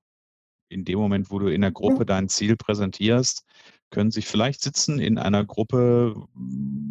[0.69, 3.45] in dem Moment, wo du in der Gruppe dein Ziel präsentierst,
[3.89, 6.15] können sich vielleicht sitzen in einer Gruppe,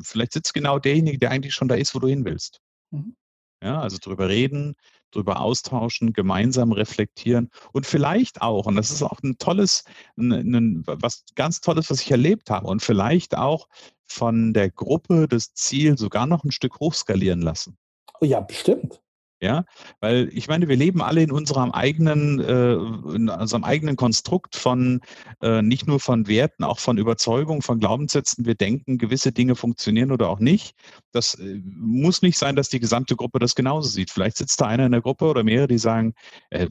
[0.02, 2.60] vielleicht sitzt genau derjenige, der eigentlich schon da ist, wo du hin willst.
[2.90, 3.14] Mhm.
[3.62, 4.76] Ja, also drüber reden,
[5.10, 9.84] drüber austauschen, gemeinsam reflektieren und vielleicht auch, und das ist auch ein tolles,
[10.16, 13.68] ein, ein, was ganz Tolles, was ich erlebt habe, und vielleicht auch
[14.06, 17.76] von der Gruppe das Ziel sogar noch ein Stück hochskalieren lassen.
[18.20, 19.00] Oh ja, bestimmt.
[19.40, 19.64] Ja,
[20.00, 22.72] weil ich meine, wir leben alle in unserem eigenen, äh,
[23.14, 25.00] in unserem eigenen Konstrukt von
[25.40, 28.46] äh, nicht nur von Werten, auch von Überzeugung, von Glaubenssätzen.
[28.46, 30.74] Wir denken, gewisse Dinge funktionieren oder auch nicht.
[31.12, 34.10] Das äh, muss nicht sein, dass die gesamte Gruppe das genauso sieht.
[34.10, 36.14] Vielleicht sitzt da einer in der Gruppe oder mehrere, die sagen,
[36.50, 36.68] äh,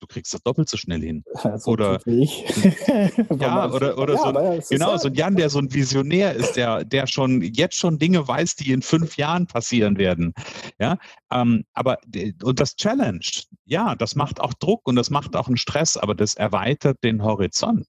[0.00, 1.24] du kriegst das doppelt so schnell hin.
[1.58, 6.34] So oder ja, oder, oder ja, so, genau, so ein Jan, der so ein Visionär
[6.34, 10.34] ist, der, der schon jetzt schon Dinge weiß, die in fünf Jahren passieren werden.
[10.78, 10.98] Ja,
[11.32, 11.98] ähm, aber
[12.42, 13.20] und das Challenge,
[13.64, 17.22] ja, das macht auch Druck und das macht auch einen Stress, aber das erweitert den
[17.22, 17.86] Horizont.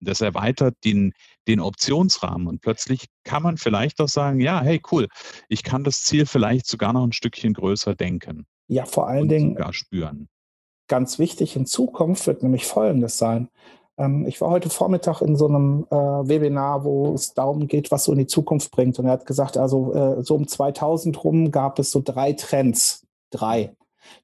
[0.00, 1.12] Das erweitert den,
[1.48, 5.08] den Optionsrahmen und plötzlich kann man vielleicht auch sagen, ja, hey, cool,
[5.48, 8.46] ich kann das Ziel vielleicht sogar noch ein Stückchen größer denken.
[8.68, 10.28] Ja, vor allen Dingen sogar spüren
[10.88, 13.48] ganz wichtig in Zukunft wird nämlich Folgendes sein.
[13.98, 18.04] Ähm, ich war heute Vormittag in so einem äh, Webinar, wo es darum geht, was
[18.04, 18.98] so in die Zukunft bringt.
[18.98, 23.06] Und er hat gesagt, also äh, so um 2000 rum gab es so drei Trends,
[23.30, 23.74] drei,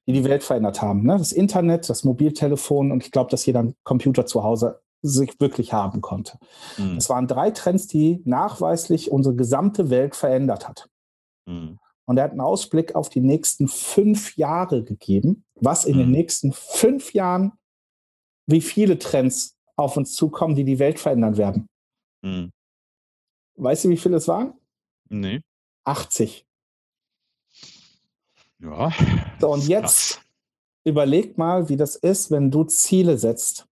[0.07, 1.03] die die Welt verändert haben.
[1.03, 1.17] Ne?
[1.17, 5.73] Das Internet, das Mobiltelefon und ich glaube, dass jeder einen Computer zu Hause sich wirklich
[5.73, 6.37] haben konnte.
[6.77, 6.97] Mhm.
[6.97, 10.87] Es waren drei Trends, die nachweislich unsere gesamte Welt verändert hat.
[11.45, 11.77] Mhm.
[12.05, 15.99] Und er hat einen Ausblick auf die nächsten fünf Jahre gegeben, was in mhm.
[15.99, 17.53] den nächsten fünf Jahren,
[18.45, 21.67] wie viele Trends auf uns zukommen, die die Welt verändern werden.
[22.21, 22.51] Mhm.
[23.55, 24.53] Weißt du, wie viele es waren?
[25.09, 25.41] Nee.
[25.85, 26.45] 80.
[28.59, 28.91] Ja.
[29.39, 30.25] So, und jetzt krass.
[30.85, 33.67] überleg mal, wie das ist, wenn du Ziele setzt.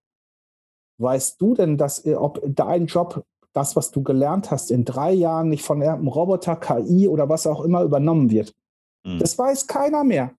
[0.98, 5.48] Weißt du denn, dass ob dein Job das, was du gelernt hast, in drei Jahren
[5.48, 8.54] nicht von einem Roboter, KI oder was auch immer übernommen wird.
[9.04, 9.18] Mhm.
[9.18, 10.34] Das weiß keiner mehr.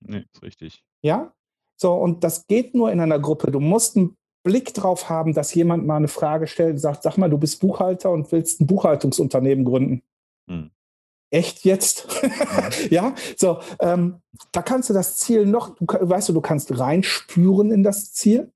[0.00, 0.84] Nee, ist richtig.
[1.02, 1.32] Ja?
[1.76, 3.50] So, und das geht nur in einer Gruppe.
[3.50, 7.16] Du musst ein Blick drauf haben, dass jemand mal eine Frage stellt und sagt, sag
[7.16, 10.02] mal, du bist Buchhalter und willst ein Buchhaltungsunternehmen gründen.
[10.48, 10.70] Hm.
[11.30, 12.06] Echt jetzt?
[12.90, 14.20] ja, so, ähm,
[14.52, 18.52] da kannst du das Ziel noch, du, weißt du, du kannst reinspüren in das Ziel.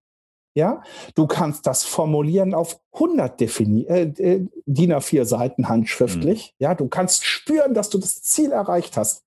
[0.59, 0.83] Ja,
[1.15, 6.57] du kannst das formulieren auf 100 Defini äh, äh DIN A4 Seiten handschriftlich.
[6.59, 6.65] Mhm.
[6.65, 9.23] Ja, du kannst spüren, dass du das Ziel erreicht hast.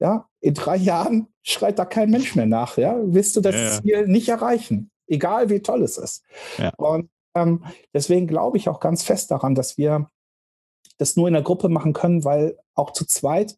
[0.00, 2.78] Ja, in drei Jahren schreit da kein Mensch mehr nach.
[2.78, 6.24] Ja, wirst du das ja, Ziel nicht erreichen, egal wie toll es ist.
[6.58, 6.72] Ja.
[6.78, 7.64] Und ähm,
[7.94, 10.10] deswegen glaube ich auch ganz fest daran, dass wir
[10.98, 13.56] das nur in der Gruppe machen können, weil auch zu zweit,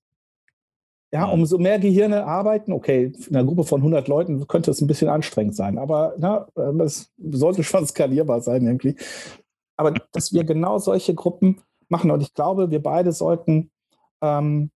[1.12, 1.32] ja, mhm.
[1.32, 5.08] umso mehr Gehirne arbeiten, okay, in einer Gruppe von 100 Leuten könnte es ein bisschen
[5.08, 6.46] anstrengend sein, aber na,
[6.82, 8.96] es sollte schon skalierbar sein irgendwie.
[9.76, 13.70] Aber dass wir genau solche Gruppen machen und ich glaube, wir beide sollten
[14.20, 14.70] ähm,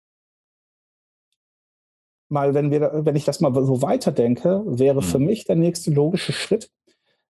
[2.28, 5.07] mal, wenn wir, wenn ich das mal so weiterdenke, wäre mhm.
[5.07, 6.70] für mich der nächste logische Schritt,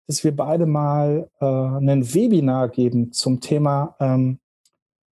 [0.08, 4.40] dass wir beide mal äh, ein Webinar geben zum Thema ähm,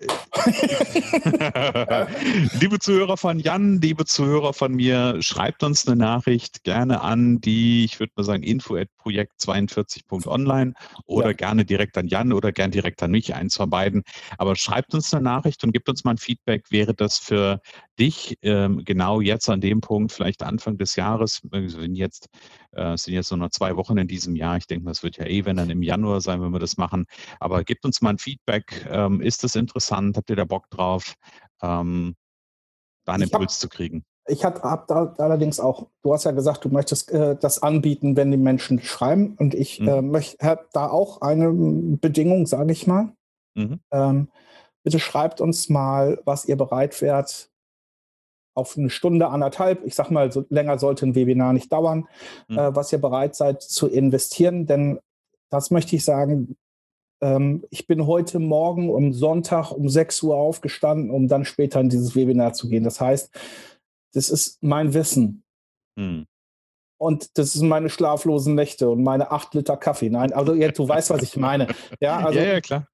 [2.61, 7.85] liebe Zuhörer von Jan, liebe Zuhörer von mir, schreibt uns eine Nachricht gerne an die,
[7.85, 10.75] ich würde mal sagen, info at projekt 42.online
[11.07, 11.33] oder ja.
[11.33, 14.03] gerne direkt an Jan oder gerne direkt an mich, eins von beiden.
[14.39, 16.71] Aber schreibt uns eine Nachricht und gebt uns mal ein Feedback.
[16.71, 17.61] Wäre das für
[17.99, 22.29] dich ähm, genau jetzt an dem Punkt, vielleicht Anfang des Jahres, wenn jetzt,
[22.73, 25.27] äh, sind jetzt nur noch zwei Wochen in diesem Jahr, ich denke, das wird ja
[25.27, 27.07] eh, wenn dann im Januar sein, wenn wir das machen,
[27.41, 28.87] aber gebt uns mal ein Feedback.
[28.91, 30.17] Ähm, ist das interessant?
[30.17, 31.15] Habt ihr da Bock drauf,
[31.63, 32.15] ähm,
[33.05, 34.05] da einen ich Impuls hab, zu kriegen?
[34.27, 38.17] Ich habe hab da allerdings auch, du hast ja gesagt, du möchtest äh, das anbieten,
[38.17, 39.35] wenn die Menschen schreiben.
[39.39, 39.89] Und ich mhm.
[39.89, 43.13] äh, möchte habe da auch eine Bedingung, sage ich mal.
[43.55, 43.81] Mhm.
[43.91, 44.29] Ähm,
[44.83, 47.51] bitte schreibt uns mal, was ihr bereit wärt,
[48.55, 52.07] auf eine Stunde, anderthalb, ich sag mal, so länger sollte ein Webinar nicht dauern,
[52.49, 52.59] mhm.
[52.59, 54.67] äh, was ihr bereit seid zu investieren.
[54.67, 55.01] Denn
[55.51, 56.57] das möchte ich sagen,
[57.25, 61.89] ähm, ich bin heute Morgen um Sonntag um 6 Uhr aufgestanden, um dann später in
[61.89, 62.85] dieses Webinar zu gehen.
[62.85, 63.35] Das heißt,
[64.13, 65.43] das ist mein Wissen.
[65.99, 66.27] Hm.
[66.99, 70.11] Und das sind meine schlaflosen Nächte und meine acht Liter Kaffee.
[70.11, 71.69] Nein, also ja, du weißt, was ich meine.
[71.99, 72.87] Ja, also, ja, ja klar.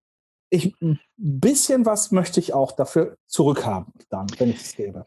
[0.48, 5.06] Ich, ein bisschen was möchte ich auch dafür zurückhaben, dann, wenn ich es gebe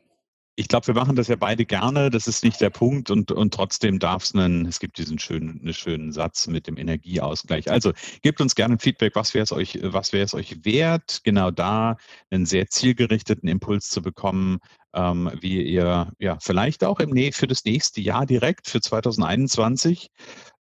[0.56, 2.10] ich glaube, wir machen das ja beide gerne.
[2.12, 5.74] Das ist nicht der Punkt und, und trotzdem darf es einen, es gibt diesen schönen,
[5.74, 7.72] schönen Satz mit dem Energieausgleich.
[7.72, 7.91] Also
[8.22, 11.97] gebt uns gerne Feedback, was wäre es euch, was wäre es euch wert, genau da
[12.30, 14.60] einen sehr zielgerichteten Impuls zu bekommen,
[14.93, 20.10] ähm, wie ihr ja vielleicht auch im für das nächste Jahr direkt für 2021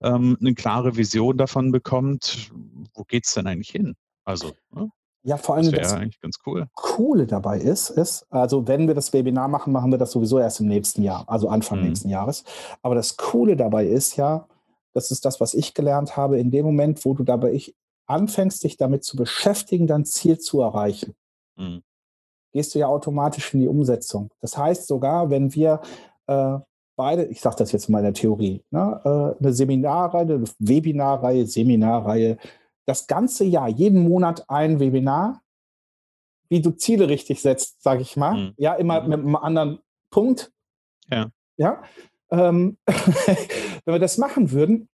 [0.01, 2.51] ähm, eine klare Vision davon bekommt,
[2.95, 3.95] wo geht es denn eigentlich hin?
[4.23, 4.89] Also, ne?
[5.25, 6.67] Ja, vor allem das, eigentlich ganz cool.
[6.75, 10.59] Coole dabei ist, ist, also wenn wir das Webinar machen, machen wir das sowieso erst
[10.59, 11.85] im nächsten Jahr, also Anfang mhm.
[11.85, 12.43] nächsten Jahres.
[12.81, 14.47] Aber das Coole dabei ist ja,
[14.93, 17.73] das ist das, was ich gelernt habe, in dem Moment, wo du dabei ich,
[18.05, 21.15] anfängst, dich damit zu beschäftigen, dein Ziel zu erreichen,
[21.55, 21.83] mhm.
[22.51, 24.29] gehst du ja automatisch in die Umsetzung.
[24.41, 25.81] Das heißt sogar, wenn wir
[26.27, 26.57] äh,
[26.97, 31.45] beide, ich sage das jetzt mal in der Theorie, ne, äh, eine Seminarreihe, eine Webinarreihe,
[31.45, 32.37] Seminarreihe,
[32.85, 35.41] das ganze Jahr, jeden Monat ein Webinar,
[36.49, 38.35] wie du Ziele richtig setzt, sage ich mal.
[38.35, 38.53] Mhm.
[38.57, 39.09] Ja, immer mhm.
[39.09, 39.79] mit einem anderen
[40.09, 40.51] Punkt.
[41.09, 41.29] Ja.
[41.57, 41.83] Ja.
[42.29, 44.89] Ähm, wenn wir das machen würden,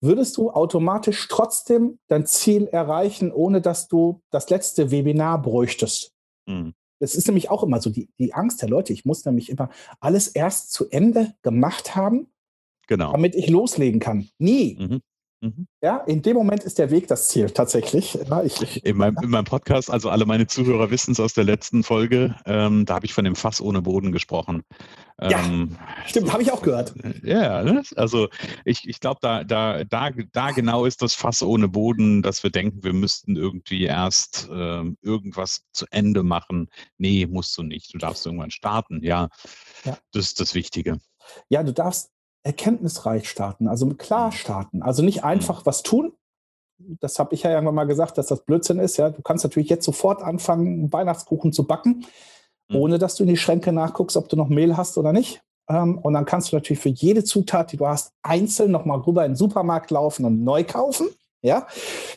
[0.00, 6.12] würdest du automatisch trotzdem dein Ziel erreichen, ohne dass du das letzte Webinar bräuchtest.
[6.46, 6.74] Mhm.
[6.98, 8.92] Das ist nämlich auch immer so die, die Angst der Leute.
[8.92, 12.28] Ich muss nämlich immer alles erst zu Ende gemacht haben,
[12.86, 13.12] genau.
[13.12, 14.28] damit ich loslegen kann.
[14.38, 14.76] Nie.
[14.78, 15.00] Mhm.
[15.42, 15.66] Mhm.
[15.82, 18.16] Ja, in dem Moment ist der Weg das Ziel, tatsächlich.
[18.30, 21.34] Ja, ich, ich, in, meinem, in, meinem, Podcast, also alle meine Zuhörer wissen es aus
[21.34, 24.62] der letzten Folge, ähm, da habe ich von dem Fass ohne Boden gesprochen.
[25.20, 25.76] Ja, ähm,
[26.06, 26.94] stimmt, habe ich auch gehört.
[27.24, 27.82] Ja, ne?
[27.96, 28.28] also
[28.64, 32.50] ich, ich glaube, da, da, da, da genau ist das Fass ohne Boden, dass wir
[32.50, 36.68] denken, wir müssten irgendwie erst ähm, irgendwas zu Ende machen.
[36.98, 37.92] Nee, musst du nicht.
[37.92, 39.02] Du darfst irgendwann starten.
[39.02, 39.28] Ja,
[39.84, 39.98] ja.
[40.12, 41.00] das ist das Wichtige.
[41.48, 42.11] Ja, du darfst
[42.42, 44.32] erkenntnisreich starten, also klar mhm.
[44.32, 44.82] starten.
[44.82, 45.66] Also nicht einfach mhm.
[45.66, 46.12] was tun.
[47.00, 48.96] Das habe ich ja irgendwann mal gesagt, dass das Blödsinn ist.
[48.96, 52.04] Ja, du kannst natürlich jetzt sofort anfangen, Weihnachtskuchen zu backen,
[52.68, 52.76] mhm.
[52.76, 55.42] ohne dass du in die Schränke nachguckst, ob du noch Mehl hast oder nicht.
[55.68, 59.24] Ähm, und dann kannst du natürlich für jede Zutat, die du hast, einzeln nochmal rüber
[59.24, 61.08] in den Supermarkt laufen und neu kaufen.
[61.44, 61.66] Ja,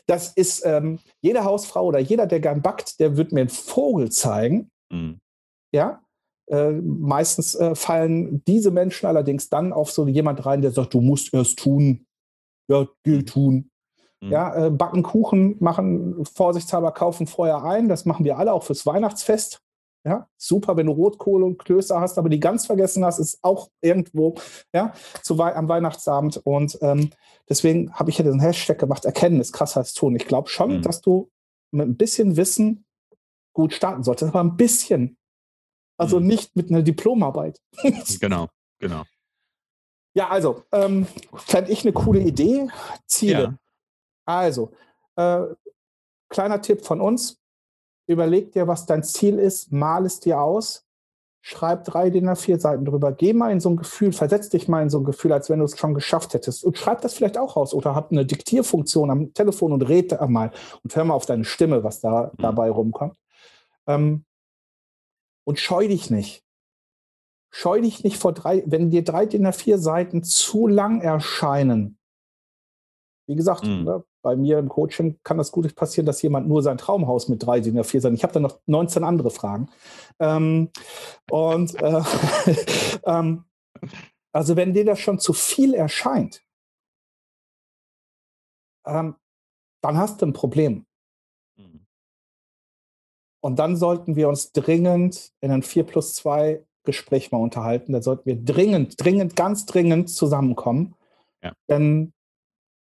[0.06, 4.12] das ist ähm, jede Hausfrau oder jeder, der gern backt, der wird mir einen Vogel
[4.12, 4.70] zeigen.
[4.92, 5.20] Mhm.
[5.72, 6.02] Ja,
[6.48, 11.02] äh, meistens äh, fallen diese Menschen allerdings dann auf so jemand rein, der sagt, du
[11.02, 12.06] musst erst tun.
[12.68, 13.26] Ja, geh mhm.
[13.26, 13.72] tun.
[14.22, 14.32] Mhm.
[14.32, 17.90] Ja, äh, backen Kuchen, machen vorsichtshalber, kaufen vorher ein.
[17.90, 19.62] Das machen wir alle auch fürs Weihnachtsfest.
[20.08, 23.70] Ja, super, wenn du Rotkohl und Klöße hast, aber die ganz vergessen hast, ist auch
[23.82, 24.36] irgendwo
[24.72, 24.94] ja,
[25.24, 26.38] zu Wei am Weihnachtsabend.
[26.44, 27.10] Und ähm,
[27.50, 30.16] deswegen habe ich ja diesen Hashtag gemacht, Erkenntnis, krass als tun.
[30.16, 30.82] Ich glaube schon, mhm.
[30.84, 31.32] dass du
[31.72, 32.86] mit ein bisschen Wissen
[33.54, 35.18] gut starten solltest, aber ein bisschen.
[35.98, 36.28] Also mhm.
[36.28, 37.62] nicht mit einer Diplomarbeit.
[38.20, 39.04] genau, genau.
[40.14, 42.70] Ja, also, ähm, fände ich eine coole Idee.
[43.06, 43.44] Ziele.
[43.44, 43.58] Ja.
[44.26, 44.72] Also,
[45.18, 45.42] äh,
[46.30, 47.38] kleiner Tipp von uns.
[48.08, 50.86] Überleg dir, was dein Ziel ist, mal es dir aus,
[51.42, 54.82] schreib drei DIN A4 Seiten drüber, geh mal in so ein Gefühl, versetz dich mal
[54.82, 57.38] in so ein Gefühl, als wenn du es schon geschafft hättest und schreib das vielleicht
[57.38, 60.52] auch aus oder hab eine Diktierfunktion am Telefon und red mal
[60.84, 62.42] und hör mal auf deine Stimme, was da mhm.
[62.42, 63.16] dabei rumkommt.
[63.86, 64.26] Ähm,
[65.46, 66.44] und scheu dich nicht.
[67.52, 71.98] Scheu dich nicht vor drei, wenn dir drei DIN A4 Seiten zu lang erscheinen.
[73.28, 73.84] Wie gesagt, mhm.
[73.84, 77.46] ne, bei mir im Coaching kann das gut passieren, dass jemand nur sein Traumhaus mit
[77.46, 78.16] drei DIN A4 Seiten.
[78.16, 79.70] Ich habe dann noch 19 andere Fragen.
[80.20, 80.70] Ähm,
[81.32, 82.02] und äh,
[83.06, 83.46] ähm,
[84.34, 86.44] also wenn dir das schon zu viel erscheint,
[88.86, 89.16] ähm,
[89.82, 90.86] dann hast du ein Problem.
[93.46, 97.94] Und dann sollten wir uns dringend in ein 4 plus 2 Gespräch mal unterhalten.
[97.94, 100.96] Da sollten wir dringend, dringend, ganz dringend zusammenkommen.
[101.44, 101.54] Ja.
[101.70, 102.12] Denn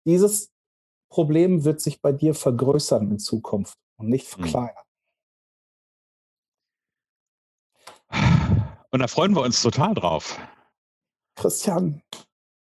[0.07, 0.53] dieses
[1.09, 4.43] Problem wird sich bei dir vergrößern in Zukunft und nicht mhm.
[4.43, 4.85] verkleinern.
[8.91, 10.39] Und da freuen wir uns total drauf.
[11.35, 12.01] Christian.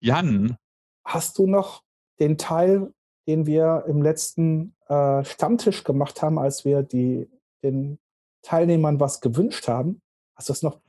[0.00, 0.56] Jan.
[1.04, 1.84] Hast du noch
[2.18, 2.92] den Teil,
[3.28, 7.30] den wir im letzten äh, Stammtisch gemacht haben, als wir die
[7.62, 7.98] den
[8.42, 10.00] Teilnehmern was gewünscht haben.
[10.34, 10.80] Hast du das noch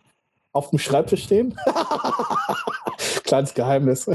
[0.52, 1.58] auf dem Schreibtisch stehen?
[3.30, 4.06] kleines Geheimnis.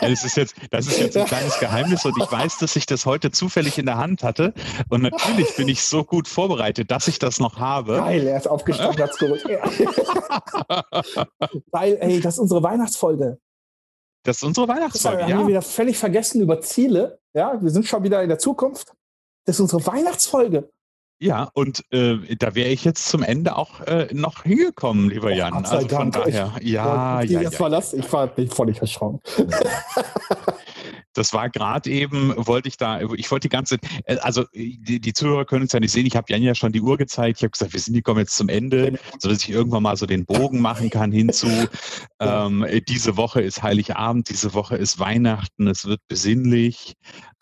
[0.00, 3.04] das, ist jetzt, das ist jetzt ein kleines Geheimnis und ich weiß, dass ich das
[3.04, 4.54] heute zufällig in der Hand hatte.
[4.88, 7.96] Und natürlich bin ich so gut vorbereitet, dass ich das noch habe.
[7.96, 9.44] Geil, er ist aufgestanden, hat es geholt.
[11.70, 13.38] Weil, ey, das ist unsere Weihnachtsfolge.
[14.22, 15.18] Das ist unsere Weihnachtsfolge.
[15.18, 17.18] Das haben wir wieder völlig vergessen über Ziele.
[17.34, 18.92] Ja, wir sind schon wieder in der Zukunft.
[19.44, 20.70] Das ist unsere Weihnachtsfolge.
[21.24, 25.52] Ja, und äh, da wäre ich jetzt zum Ende auch äh, noch hingekommen, lieber Jan.
[25.52, 26.26] Gott sei also von Dank.
[26.26, 27.50] daher, ich, ja, ja, ja, ja.
[27.94, 29.20] Ich war völlig erschrocken.
[31.14, 35.12] das war gerade eben, wollte ich da, ich wollte die ganze, äh, also die, die
[35.12, 37.42] Zuhörer können es ja nicht sehen, ich habe Jan ja schon die Uhr gezeigt, ich
[37.42, 40.26] habe gesagt, wir sind, die kommen jetzt zum Ende, sodass ich irgendwann mal so den
[40.26, 41.46] Bogen machen kann hinzu,
[42.20, 46.94] ähm, diese Woche ist Heiligabend, diese Woche ist Weihnachten, es wird besinnlich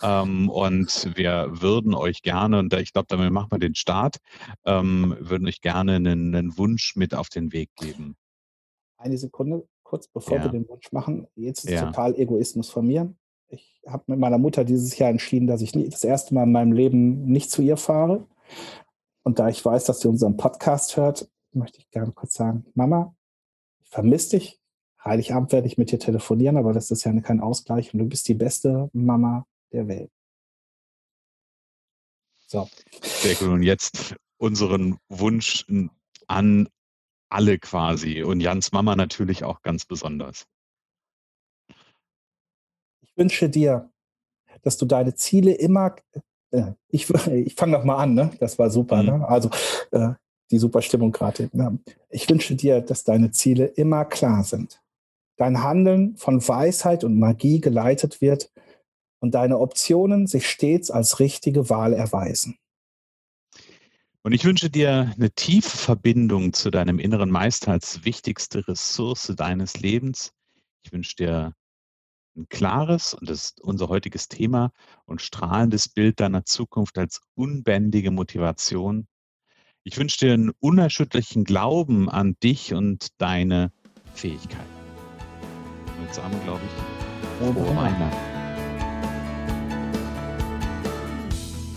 [0.03, 4.19] ähm, und wir würden euch gerne, und ich glaube, damit machen wir den Start,
[4.65, 8.17] ähm, würden euch gerne einen, einen Wunsch mit auf den Weg geben.
[8.99, 10.45] Eine Sekunde, kurz bevor ja.
[10.45, 11.27] wir den Wunsch machen.
[11.35, 11.87] Jetzt ist ja.
[11.87, 13.13] total Egoismus von mir
[13.53, 16.73] ich habe mit meiner Mutter dieses Jahr entschieden, dass ich das erste Mal in meinem
[16.73, 18.27] Leben nicht zu ihr fahre.
[19.23, 23.15] Und da ich weiß, dass sie unseren Podcast hört, möchte ich gerne kurz sagen, Mama,
[23.83, 24.59] ich vermisse dich.
[25.05, 28.27] Heiligabend werde ich mit dir telefonieren, aber das ist ja kein Ausgleich und du bist
[28.29, 30.11] die beste Mama der Welt.
[32.47, 32.69] So.
[33.03, 33.49] Sehr gut.
[33.49, 35.67] Und jetzt unseren Wunsch
[36.27, 36.69] an
[37.29, 40.45] alle quasi und Jans Mama natürlich auch ganz besonders.
[43.13, 43.91] Ich wünsche dir,
[44.63, 45.97] dass du deine Ziele immer,
[46.51, 48.31] äh, ich, ich fange noch mal an, ne?
[48.41, 49.09] das war super, mhm.
[49.09, 49.29] ne?
[49.29, 49.51] also
[49.91, 50.15] äh,
[50.51, 51.51] die super Stimmung gerade.
[51.53, 51.79] Ne?
[52.11, 54.81] Ich wünsche dir, dass deine Ziele immer klar sind.
[55.37, 58.51] Dein Handeln von Weisheit und Magie geleitet wird
[59.21, 62.59] und deine Optionen sich stets als richtige Wahl erweisen.
[64.25, 69.81] Und ich wünsche dir eine tiefe Verbindung zu deinem inneren Meister als wichtigste Ressource deines
[69.81, 70.33] Lebens.
[70.85, 71.55] Ich wünsche dir
[72.37, 74.73] ein klares, und das ist unser heutiges Thema,
[75.05, 79.07] und strahlendes Bild deiner Zukunft als unbändige Motivation.
[79.85, 83.73] Ich wünsche dir einen unerschütterlichen Glauben an dich und deine
[84.15, 84.63] Fähigkeiten.
[86.13, 88.32] Sagen wir, glaube ich, frohe Weihnachten.